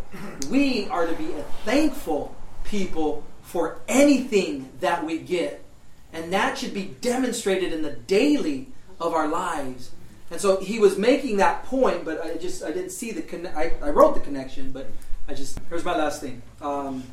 We 0.49 0.87
are 0.87 1.05
to 1.05 1.13
be 1.13 1.31
a 1.33 1.43
thankful 1.65 2.35
people 2.63 3.23
for 3.41 3.79
anything 3.87 4.69
that 4.79 5.05
we 5.05 5.19
get. 5.19 5.63
And 6.11 6.31
that 6.33 6.57
should 6.57 6.73
be 6.73 6.95
demonstrated 7.01 7.73
in 7.73 7.81
the 7.81 7.91
daily 7.91 8.67
of 8.99 9.13
our 9.13 9.27
lives. 9.27 9.91
And 10.31 10.39
so 10.39 10.59
he 10.59 10.79
was 10.79 10.97
making 10.97 11.37
that 11.37 11.65
point, 11.65 12.05
but 12.05 12.23
I 12.23 12.35
just 12.35 12.63
I 12.63 12.71
didn't 12.71 12.91
see 12.91 13.11
the 13.11 13.21
conne- 13.21 13.51
I, 13.55 13.73
I 13.81 13.89
wrote 13.89 14.15
the 14.15 14.21
connection, 14.21 14.71
but 14.71 14.87
I 15.27 15.33
just 15.33 15.59
here's 15.69 15.85
my 15.85 15.95
last 15.95 16.21
thing. 16.21 16.41
Um, 16.61 17.03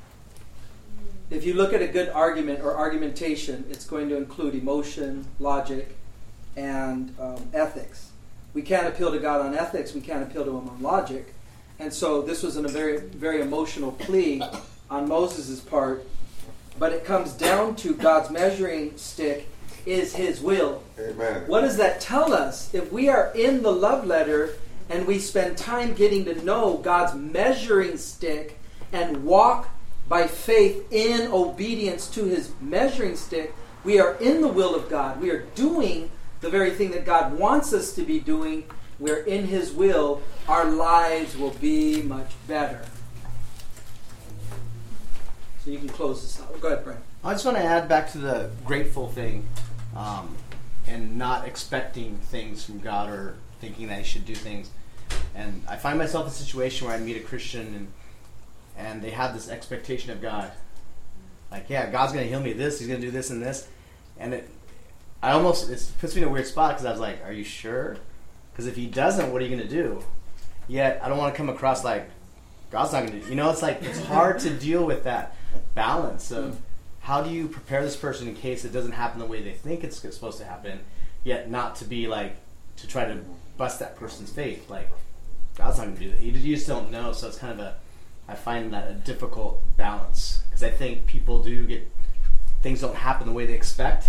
if 1.31 1.45
you 1.45 1.55
look 1.55 1.73
at 1.73 1.83
a 1.83 1.87
good 1.87 2.09
argument 2.09 2.61
or 2.61 2.77
argumentation, 2.77 3.65
it's 3.71 3.85
going 3.85 4.09
to 4.09 4.17
include 4.17 4.55
emotion, 4.55 5.27
logic, 5.39 5.97
and 6.57 7.15
um, 7.21 7.49
ethics. 7.53 8.10
We 8.55 8.63
can't 8.63 8.87
appeal 8.87 9.13
to 9.13 9.19
God 9.19 9.41
on 9.41 9.55
ethics. 9.55 9.95
We 9.95 10.01
can't 10.01 10.23
appeal 10.23 10.45
to 10.45 10.51
Him 10.51 10.69
on 10.69 10.83
logic. 10.83 11.35
And 11.79 11.93
so 11.93 12.21
this 12.21 12.43
was 12.43 12.57
in 12.57 12.65
a 12.65 12.69
very 12.69 12.99
very 12.99 13.41
emotional 13.41 13.93
plea 13.93 14.43
on 14.91 15.09
Moses' 15.09 15.61
part 15.61 16.05
but 16.81 16.93
it 16.95 17.05
comes 17.05 17.35
down 17.35 17.77
to 17.77 17.95
God's 17.95 18.31
measuring 18.31 18.97
stick 18.97 19.47
is 19.85 20.15
His 20.15 20.41
will. 20.41 20.83
Amen. 20.99 21.45
What 21.47 21.61
does 21.61 21.77
that 21.77 22.01
tell 22.01 22.33
us? 22.33 22.73
If 22.75 22.91
we 22.91 23.09
are 23.09 23.31
in 23.35 23.63
the 23.63 23.71
love 23.71 24.07
letter 24.07 24.55
and 24.89 25.07
we 25.07 25.19
spend 25.19 25.59
time 25.59 25.95
getting 25.95 26.25
to 26.25 26.43
know 26.43 26.79
God's 26.79 27.15
measuring 27.15 27.99
stick 27.99 28.59
and 28.93 29.25
walk 29.25 29.69
by 30.09 30.27
faith 30.27 30.91
in 30.91 31.31
obedience 31.31 32.09
to 32.09 32.25
His 32.25 32.53
measuring 32.63 33.15
stick, 33.15 33.55
we 33.85 34.01
are 34.01 34.15
in 34.15 34.41
the 34.41 34.49
will 34.49 34.75
of 34.75 34.89
God. 34.89 35.21
We 35.21 35.31
are 35.31 35.43
doing 35.55 36.11
the 36.41 36.51
very 36.51 36.71
thing 36.71 36.91
that 36.93 37.05
God 37.05 37.39
wants 37.39 37.73
us 37.73 37.93
to 37.95 38.03
be 38.03 38.19
doing. 38.19 38.65
We're 38.99 39.23
in 39.23 39.47
His 39.47 39.73
will. 39.73 40.23
Our 40.49 40.65
lives 40.65 41.37
will 41.37 41.53
be 41.53 42.03
much 42.03 42.33
better. 42.47 42.83
So 45.65 45.71
you 45.71 45.79
can 45.79 45.89
close 45.89 46.23
this 46.23 46.41
out. 46.41 46.61
Go 46.61 46.69
ahead, 46.69 46.85
Brian. 46.85 47.01
I 47.23 47.33
just 47.33 47.45
want 47.45 47.59
to 47.59 47.63
add 47.63 47.89
back 47.89 48.11
to 48.13 48.19
the 48.19 48.51
grateful 48.65 49.09
thing 49.09 49.47
um, 49.95 50.37
and 50.87 51.19
not 51.19 51.47
expecting 51.47 52.17
things 52.17 52.65
from 52.65 52.81
God 52.81 53.11
or 53.11 53.35
thinking 53.61 53.89
that 53.89 53.99
He 53.99 54.05
should 54.05 54.25
do 54.25 54.35
things. 54.35 54.71
And 55.35 55.63
I 55.69 55.77
find 55.77 55.99
myself 55.99 56.27
in 56.27 56.31
a 56.31 56.35
situation 56.35 56.87
where 56.87 56.97
I 56.97 57.01
meet 57.01 57.17
a 57.17 57.21
Christian 57.21 57.75
and 57.75 57.93
and 58.77 59.03
they 59.03 59.11
have 59.11 59.35
this 59.35 59.49
expectation 59.49 60.11
of 60.11 60.23
God. 60.23 60.51
Like, 61.51 61.69
yeah, 61.69 61.91
God's 61.91 62.13
going 62.13 62.25
to 62.25 62.31
heal 62.31 62.41
me 62.41 62.53
this, 62.53 62.79
He's 62.79 62.89
going 62.89 63.01
to 63.01 63.07
do 63.07 63.11
this 63.11 63.31
and 63.31 63.43
this. 63.43 63.69
And 64.19 64.35
it, 64.35 64.49
I 65.23 65.33
almost, 65.33 65.71
it 65.71 65.87
puts 66.01 66.15
me 66.15 66.23
in 66.23 66.29
a 66.29 66.31
weird 66.31 66.47
spot 66.47 66.73
because 66.73 66.87
I 66.87 66.91
was 66.91 67.01
like, 67.01 67.25
are 67.25 67.33
you 67.33 67.45
sure? 67.45 67.97
Because 68.53 68.67
if 68.67 68.77
He 68.77 68.87
doesn't, 68.87 69.33
what 69.33 69.43
are 69.43 69.45
you 69.45 69.55
going 69.55 69.69
to 69.69 69.75
do? 69.75 70.03
Yet, 70.69 71.01
I 71.03 71.09
don't 71.09 71.19
want 71.19 71.35
to 71.35 71.37
come 71.37 71.49
across 71.49 71.85
like, 71.85 72.09
God's 72.71 72.93
not 72.93 73.07
going 73.07 73.21
to, 73.21 73.29
you 73.29 73.35
know, 73.35 73.51
it's 73.51 73.63
like, 73.63 73.83
it's 73.83 74.05
hard 74.05 74.39
to 74.41 74.51
deal 74.51 74.85
with 74.87 75.05
that 75.05 75.37
balance 75.75 76.31
of 76.31 76.61
how 77.01 77.23
do 77.23 77.31
you 77.31 77.49
prepare 77.49 77.83
this 77.83 77.97
person 77.97 78.29
in 78.29 78.35
case 78.35 78.65
it 78.65 78.73
doesn't 78.73 78.93
happen 78.93 79.19
the 79.19 79.27
way 79.27 79.43
they 79.43 79.53
think 79.53 79.83
it's 79.83 79.97
supposed 79.99 80.39
to 80.39 80.45
happen, 80.45 80.81
yet 81.25 81.51
not 81.51 81.77
to 81.77 81.85
be 81.85 82.07
like 82.07 82.37
to 82.77 82.87
try 82.87 83.05
to 83.05 83.19
bust 83.57 83.81
that 83.81 83.97
person's 83.97 84.31
faith. 84.31 84.71
Like 84.71 84.91
God's 85.57 85.79
not 85.79 85.85
going 85.87 85.97
to 85.97 86.05
do 86.05 86.11
that. 86.11 86.21
You, 86.21 86.33
you 86.33 86.55
just 86.55 86.69
don't 86.69 86.91
know. 86.91 87.13
So 87.13 87.27
it's 87.27 87.39
kind 87.39 87.53
of 87.53 87.59
a 87.59 87.77
I 88.29 88.35
find 88.35 88.73
that 88.73 88.89
a 88.89 88.95
difficult 88.95 89.61
balance 89.77 90.43
because 90.49 90.63
I 90.63 90.71
think 90.71 91.07
people 91.07 91.43
do 91.43 91.67
get 91.67 91.91
things 92.63 92.81
don't 92.81 92.95
happen 92.95 93.27
the 93.27 93.33
way 93.33 93.45
they 93.45 93.55
expect, 93.55 94.09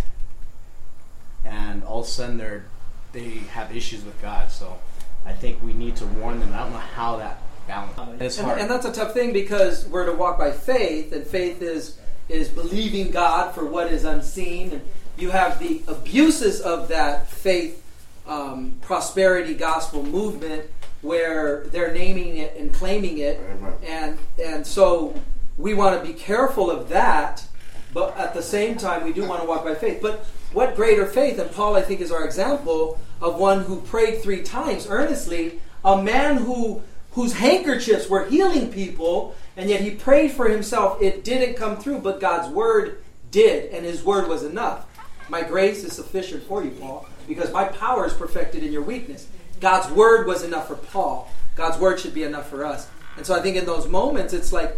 and 1.51 1.83
all 1.83 1.99
of 1.99 2.05
a 2.05 2.09
sudden 2.09 2.37
they're 2.37 2.65
they 3.11 3.29
have 3.51 3.75
issues 3.75 4.03
with 4.03 4.19
God. 4.21 4.49
So 4.49 4.77
I 5.25 5.33
think 5.33 5.61
we 5.61 5.73
need 5.73 5.97
to 5.97 6.05
warn 6.05 6.39
them. 6.39 6.53
I 6.53 6.59
don't 6.59 6.71
know 6.71 6.77
how 6.77 7.17
that 7.17 7.41
balance. 7.67 8.21
It's 8.21 8.39
and, 8.39 8.49
and 8.51 8.69
that's 8.69 8.85
a 8.85 8.91
tough 8.91 9.13
thing 9.13 9.33
because 9.33 9.85
we're 9.87 10.05
to 10.05 10.13
walk 10.13 10.37
by 10.37 10.51
faith, 10.51 11.11
and 11.11 11.25
faith 11.25 11.61
is 11.61 11.97
is 12.29 12.47
believing 12.47 13.11
God 13.11 13.53
for 13.53 13.65
what 13.65 13.91
is 13.91 14.05
unseen. 14.05 14.71
And 14.71 14.81
you 15.17 15.31
have 15.31 15.59
the 15.59 15.81
abuses 15.87 16.61
of 16.61 16.87
that 16.87 17.27
faith 17.27 17.83
um, 18.27 18.75
prosperity 18.81 19.53
gospel 19.53 20.03
movement 20.03 20.65
where 21.01 21.65
they're 21.67 21.93
naming 21.93 22.37
it 22.37 22.55
and 22.57 22.73
claiming 22.73 23.17
it, 23.17 23.39
Amen. 23.39 23.73
and 23.85 24.17
and 24.41 24.67
so 24.67 25.19
we 25.57 25.73
want 25.73 25.99
to 25.99 26.07
be 26.07 26.17
careful 26.17 26.71
of 26.71 26.89
that. 26.89 27.45
But 27.93 28.17
at 28.17 28.33
the 28.33 28.41
same 28.41 28.77
time, 28.77 29.03
we 29.03 29.13
do 29.13 29.27
want 29.27 29.41
to 29.41 29.47
walk 29.47 29.63
by 29.63 29.75
faith. 29.75 30.01
But 30.01 30.25
what 30.53 30.75
greater 30.75 31.05
faith? 31.05 31.39
And 31.39 31.51
Paul, 31.51 31.75
I 31.75 31.81
think, 31.81 32.01
is 32.01 32.11
our 32.11 32.25
example 32.25 32.99
of 33.21 33.39
one 33.39 33.63
who 33.63 33.81
prayed 33.81 34.21
three 34.21 34.41
times 34.41 34.87
earnestly. 34.89 35.59
A 35.83 36.01
man 36.01 36.37
who 36.37 36.81
whose 37.11 37.33
handkerchiefs 37.33 38.09
were 38.09 38.25
healing 38.25 38.71
people, 38.71 39.35
and 39.57 39.69
yet 39.69 39.81
he 39.81 39.91
prayed 39.91 40.31
for 40.31 40.47
himself. 40.47 41.01
It 41.01 41.23
didn't 41.23 41.55
come 41.55 41.77
through, 41.77 41.99
but 41.99 42.21
God's 42.21 42.47
word 42.47 43.03
did, 43.31 43.71
and 43.71 43.85
his 43.85 44.03
word 44.03 44.27
was 44.27 44.43
enough. 44.43 44.85
My 45.29 45.41
grace 45.41 45.83
is 45.83 45.93
sufficient 45.93 46.43
for 46.43 46.63
you, 46.63 46.71
Paul, 46.71 47.05
because 47.27 47.51
my 47.51 47.65
power 47.65 48.05
is 48.05 48.13
perfected 48.13 48.63
in 48.63 48.71
your 48.71 48.81
weakness. 48.81 49.27
God's 49.59 49.91
word 49.93 50.25
was 50.25 50.43
enough 50.43 50.67
for 50.67 50.75
Paul. 50.75 51.29
God's 51.55 51.77
word 51.77 51.99
should 51.99 52.13
be 52.13 52.23
enough 52.23 52.49
for 52.49 52.65
us. 52.65 52.89
And 53.17 53.25
so 53.25 53.35
I 53.35 53.41
think 53.41 53.57
in 53.57 53.65
those 53.65 53.87
moments, 53.87 54.33
it's 54.33 54.53
like, 54.53 54.75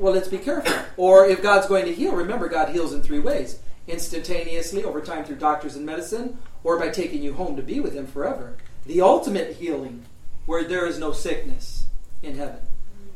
well, 0.00 0.12
let's 0.12 0.28
be 0.28 0.38
careful. 0.38 0.72
Or 0.96 1.26
if 1.26 1.42
God's 1.42 1.66
going 1.66 1.84
to 1.86 1.94
heal, 1.94 2.12
remember, 2.12 2.48
God 2.48 2.70
heals 2.70 2.92
in 2.92 3.02
three 3.02 3.20
ways 3.20 3.60
instantaneously, 3.86 4.82
over 4.82 5.00
time 5.00 5.24
through 5.24 5.36
doctors 5.36 5.76
and 5.76 5.84
medicine, 5.84 6.38
or 6.62 6.78
by 6.78 6.88
taking 6.88 7.22
you 7.22 7.34
home 7.34 7.54
to 7.56 7.62
be 7.62 7.80
with 7.80 7.94
Him 7.94 8.06
forever. 8.06 8.56
The 8.86 9.00
ultimate 9.00 9.56
healing 9.56 10.04
where 10.46 10.64
there 10.64 10.86
is 10.86 10.98
no 10.98 11.12
sickness 11.12 11.86
in 12.22 12.36
heaven. 12.36 12.60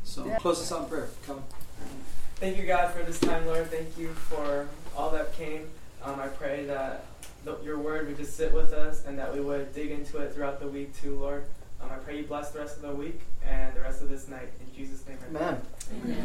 So 0.03 0.23
close 0.39 0.61
us 0.61 0.71
out 0.71 0.83
in 0.83 0.89
prayer. 0.89 1.09
Come. 1.25 1.43
Thank 2.35 2.57
you, 2.57 2.65
God, 2.65 2.91
for 2.93 3.03
this 3.03 3.19
time, 3.19 3.45
Lord. 3.45 3.69
Thank 3.69 3.97
you 3.97 4.09
for 4.13 4.67
all 4.95 5.11
that 5.11 5.33
came. 5.33 5.67
Um, 6.03 6.19
I 6.19 6.27
pray 6.27 6.65
that 6.65 7.05
the, 7.43 7.57
your 7.63 7.77
word 7.77 8.07
would 8.07 8.17
just 8.17 8.37
sit 8.37 8.53
with 8.53 8.71
us 8.71 9.05
and 9.05 9.19
that 9.19 9.33
we 9.33 9.41
would 9.41 9.73
dig 9.73 9.91
into 9.91 10.19
it 10.19 10.33
throughout 10.33 10.59
the 10.59 10.67
week, 10.67 10.99
too, 11.01 11.19
Lord. 11.19 11.45
Um, 11.81 11.89
I 11.91 11.95
pray 11.95 12.17
you 12.17 12.23
bless 12.23 12.51
the 12.51 12.59
rest 12.59 12.77
of 12.77 12.83
the 12.83 12.93
week 12.93 13.21
and 13.45 13.75
the 13.75 13.81
rest 13.81 14.01
of 14.01 14.09
this 14.09 14.27
night. 14.27 14.49
In 14.59 14.75
Jesus' 14.75 15.05
name, 15.07 15.17
I 15.21 15.25
pray. 15.31 15.41
Amen. 15.41 15.61
Amen. 16.03 16.17